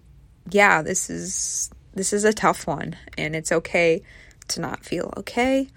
yeah 0.50 0.82
this 0.82 1.08
is 1.08 1.70
this 1.94 2.12
is 2.12 2.24
a 2.24 2.32
tough 2.32 2.66
one 2.66 2.96
and 3.16 3.36
it's 3.36 3.52
okay 3.52 4.02
to 4.48 4.60
not 4.60 4.84
feel 4.84 5.12
okay 5.16 5.68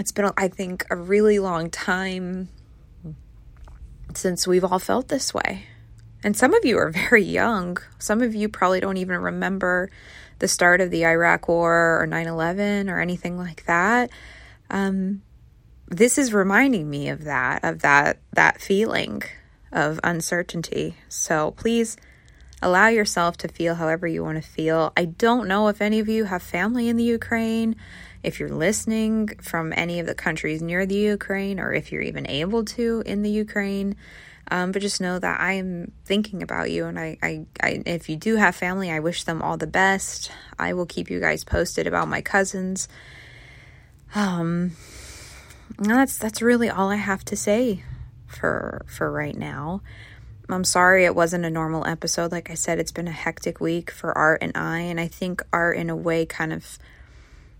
it's 0.00 0.12
been, 0.12 0.30
I 0.36 0.48
think, 0.48 0.86
a 0.90 0.96
really 0.96 1.38
long 1.38 1.68
time 1.68 2.48
since 4.14 4.46
we've 4.46 4.64
all 4.64 4.78
felt 4.78 5.08
this 5.08 5.34
way. 5.34 5.66
And 6.24 6.34
some 6.34 6.54
of 6.54 6.64
you 6.64 6.78
are 6.78 6.90
very 6.90 7.22
young. 7.22 7.76
Some 7.98 8.22
of 8.22 8.34
you 8.34 8.48
probably 8.48 8.80
don't 8.80 8.96
even 8.96 9.18
remember 9.18 9.90
the 10.38 10.48
start 10.48 10.80
of 10.80 10.90
the 10.90 11.04
Iraq 11.04 11.48
War 11.48 12.00
or 12.00 12.06
9 12.06 12.26
11 12.26 12.88
or 12.88 12.98
anything 12.98 13.36
like 13.36 13.66
that. 13.66 14.08
Um, 14.70 15.20
this 15.88 16.16
is 16.16 16.32
reminding 16.32 16.88
me 16.88 17.10
of 17.10 17.24
that, 17.24 17.62
of 17.62 17.82
that, 17.82 18.20
that 18.32 18.60
feeling 18.60 19.22
of 19.72 20.00
uncertainty. 20.02 20.96
So 21.08 21.52
please 21.52 21.96
allow 22.62 22.88
yourself 22.88 23.36
to 23.38 23.48
feel 23.48 23.74
however 23.74 24.06
you 24.06 24.22
want 24.22 24.42
to 24.42 24.48
feel. 24.48 24.92
I 24.96 25.06
don't 25.06 25.48
know 25.48 25.68
if 25.68 25.80
any 25.80 25.98
of 25.98 26.08
you 26.08 26.24
have 26.24 26.42
family 26.42 26.88
in 26.88 26.96
the 26.96 27.04
Ukraine, 27.04 27.76
if 28.22 28.38
you're 28.38 28.50
listening 28.50 29.28
from 29.40 29.72
any 29.74 30.00
of 30.00 30.06
the 30.06 30.14
countries 30.14 30.60
near 30.60 30.84
the 30.84 30.96
Ukraine, 30.96 31.58
or 31.58 31.72
if 31.72 31.90
you're 31.90 32.02
even 32.02 32.26
able 32.28 32.64
to 32.66 33.02
in 33.06 33.22
the 33.22 33.30
Ukraine. 33.30 33.96
Um, 34.52 34.72
but 34.72 34.82
just 34.82 35.00
know 35.00 35.18
that 35.18 35.40
I 35.40 35.52
am 35.54 35.92
thinking 36.04 36.42
about 36.42 36.72
you, 36.72 36.86
and 36.86 36.98
I, 36.98 37.16
I, 37.22 37.46
I, 37.62 37.82
if 37.86 38.08
you 38.08 38.16
do 38.16 38.34
have 38.34 38.56
family, 38.56 38.90
I 38.90 38.98
wish 38.98 39.22
them 39.22 39.42
all 39.42 39.56
the 39.56 39.68
best. 39.68 40.32
I 40.58 40.72
will 40.72 40.86
keep 40.86 41.08
you 41.08 41.20
guys 41.20 41.44
posted 41.44 41.86
about 41.86 42.08
my 42.08 42.20
cousins. 42.20 42.88
Um, 44.12 44.72
that's 45.78 46.18
that's 46.18 46.42
really 46.42 46.68
all 46.68 46.90
I 46.90 46.96
have 46.96 47.24
to 47.26 47.36
say 47.36 47.84
for 48.30 48.84
for 48.86 49.10
right 49.10 49.36
now. 49.36 49.82
I'm 50.48 50.64
sorry 50.64 51.04
it 51.04 51.14
wasn't 51.14 51.44
a 51.44 51.50
normal 51.50 51.86
episode. 51.86 52.32
Like 52.32 52.50
I 52.50 52.54
said, 52.54 52.78
it's 52.78 52.92
been 52.92 53.06
a 53.06 53.12
hectic 53.12 53.60
week 53.60 53.90
for 53.90 54.16
Art 54.16 54.42
and 54.42 54.56
I, 54.56 54.80
and 54.80 54.98
I 54.98 55.06
think 55.06 55.42
Art, 55.52 55.76
in 55.76 55.90
a 55.90 55.96
way, 55.96 56.26
kind 56.26 56.52
of 56.52 56.78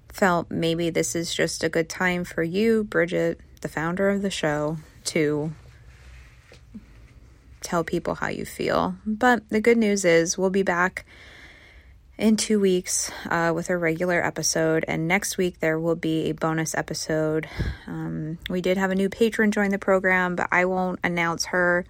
felt 0.08 0.50
maybe 0.50 0.90
this 0.90 1.14
is 1.14 1.32
just 1.32 1.62
a 1.62 1.68
good 1.68 1.88
time 1.88 2.24
for 2.24 2.42
you, 2.42 2.84
Bridget, 2.84 3.40
the 3.60 3.68
founder 3.68 4.10
of 4.10 4.22
the 4.22 4.30
show, 4.30 4.78
to 5.04 5.52
tell 7.60 7.84
people 7.84 8.16
how 8.16 8.28
you 8.28 8.44
feel. 8.44 8.96
But 9.06 9.48
the 9.50 9.60
good 9.60 9.78
news 9.78 10.04
is 10.04 10.36
we'll 10.36 10.50
be 10.50 10.62
back 10.62 11.04
in 12.20 12.36
two 12.36 12.60
weeks 12.60 13.10
uh, 13.30 13.50
with 13.54 13.70
a 13.70 13.76
regular 13.76 14.24
episode, 14.24 14.84
and 14.86 15.08
next 15.08 15.38
week 15.38 15.58
there 15.60 15.78
will 15.78 15.96
be 15.96 16.28
a 16.28 16.32
bonus 16.32 16.74
episode. 16.74 17.48
Um, 17.86 18.38
we 18.50 18.60
did 18.60 18.76
have 18.76 18.90
a 18.90 18.94
new 18.94 19.08
patron 19.08 19.50
join 19.50 19.70
the 19.70 19.78
program, 19.78 20.36
but 20.36 20.48
I 20.52 20.66
won't 20.66 21.00
announce 21.02 21.46
her 21.46 21.86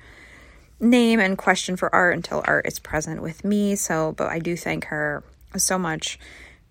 name 0.78 1.18
and 1.18 1.36
question 1.36 1.76
for 1.76 1.92
Art 1.92 2.14
until 2.14 2.42
Art 2.46 2.66
is 2.66 2.78
present 2.78 3.20
with 3.20 3.44
me. 3.44 3.74
So, 3.74 4.12
but 4.12 4.28
I 4.28 4.38
do 4.38 4.56
thank 4.56 4.84
her 4.86 5.24
so 5.56 5.78
much 5.78 6.18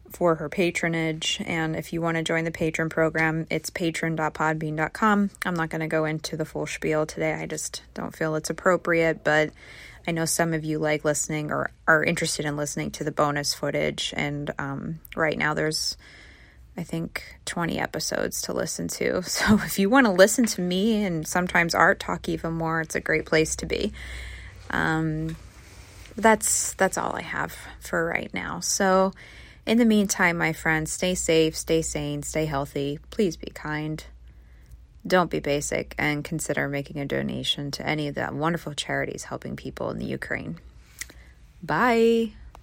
for 0.09 0.35
her 0.35 0.47
patronage. 0.47 1.41
And 1.45 1.75
if 1.75 1.91
you 1.91 2.01
want 2.01 2.15
to 2.15 2.23
join 2.23 2.45
the 2.45 2.51
patron 2.51 2.87
program, 2.87 3.45
it's 3.49 3.69
patron.podbean.com. 3.69 5.29
I'm 5.45 5.53
not 5.53 5.69
going 5.69 5.81
to 5.81 5.87
go 5.87 6.05
into 6.05 6.37
the 6.37 6.45
full 6.45 6.65
spiel 6.65 7.05
today. 7.05 7.33
I 7.33 7.45
just 7.45 7.83
don't 7.93 8.15
feel 8.15 8.35
it's 8.35 8.49
appropriate, 8.49 9.23
but 9.23 9.51
I 10.09 10.11
know 10.11 10.25
some 10.25 10.55
of 10.55 10.63
you 10.65 10.79
like 10.79 11.05
listening 11.05 11.51
or 11.51 11.69
are 11.87 12.03
interested 12.03 12.43
in 12.43 12.57
listening 12.57 12.89
to 12.91 13.03
the 13.03 13.11
bonus 13.11 13.53
footage. 13.53 14.11
And 14.17 14.51
um, 14.57 15.01
right 15.15 15.37
now 15.37 15.53
there's, 15.53 15.97
I 16.75 16.81
think, 16.81 17.23
20 17.45 17.79
episodes 17.79 18.41
to 18.43 18.53
listen 18.53 18.87
to. 18.87 19.21
So 19.23 19.59
if 19.63 19.77
you 19.77 19.87
want 19.87 20.07
to 20.07 20.11
listen 20.11 20.47
to 20.47 20.61
me 20.61 21.03
and 21.03 21.27
sometimes 21.27 21.75
art 21.75 21.99
talk 21.99 22.27
even 22.27 22.53
more, 22.53 22.81
it's 22.81 22.95
a 22.95 22.99
great 22.99 23.27
place 23.27 23.55
to 23.57 23.67
be. 23.67 23.93
Um, 24.71 25.37
that's 26.15 26.73
that's 26.73 26.97
all 26.97 27.15
I 27.15 27.21
have 27.21 27.55
for 27.79 28.03
right 28.03 28.33
now. 28.33 28.61
So 28.61 29.13
in 29.67 29.77
the 29.77 29.85
meantime, 29.85 30.39
my 30.39 30.53
friends, 30.53 30.91
stay 30.91 31.13
safe, 31.13 31.55
stay 31.55 31.83
sane, 31.83 32.23
stay 32.23 32.45
healthy. 32.45 32.97
Please 33.11 33.37
be 33.37 33.51
kind. 33.51 34.03
Don't 35.05 35.31
be 35.31 35.39
basic 35.39 35.95
and 35.97 36.23
consider 36.23 36.67
making 36.67 36.99
a 36.99 37.05
donation 37.05 37.71
to 37.71 37.87
any 37.87 38.07
of 38.07 38.15
the 38.15 38.29
wonderful 38.31 38.73
charities 38.73 39.25
helping 39.25 39.55
people 39.55 39.89
in 39.89 39.97
the 39.97 40.05
Ukraine. 40.05 40.59
Bye. 41.63 42.33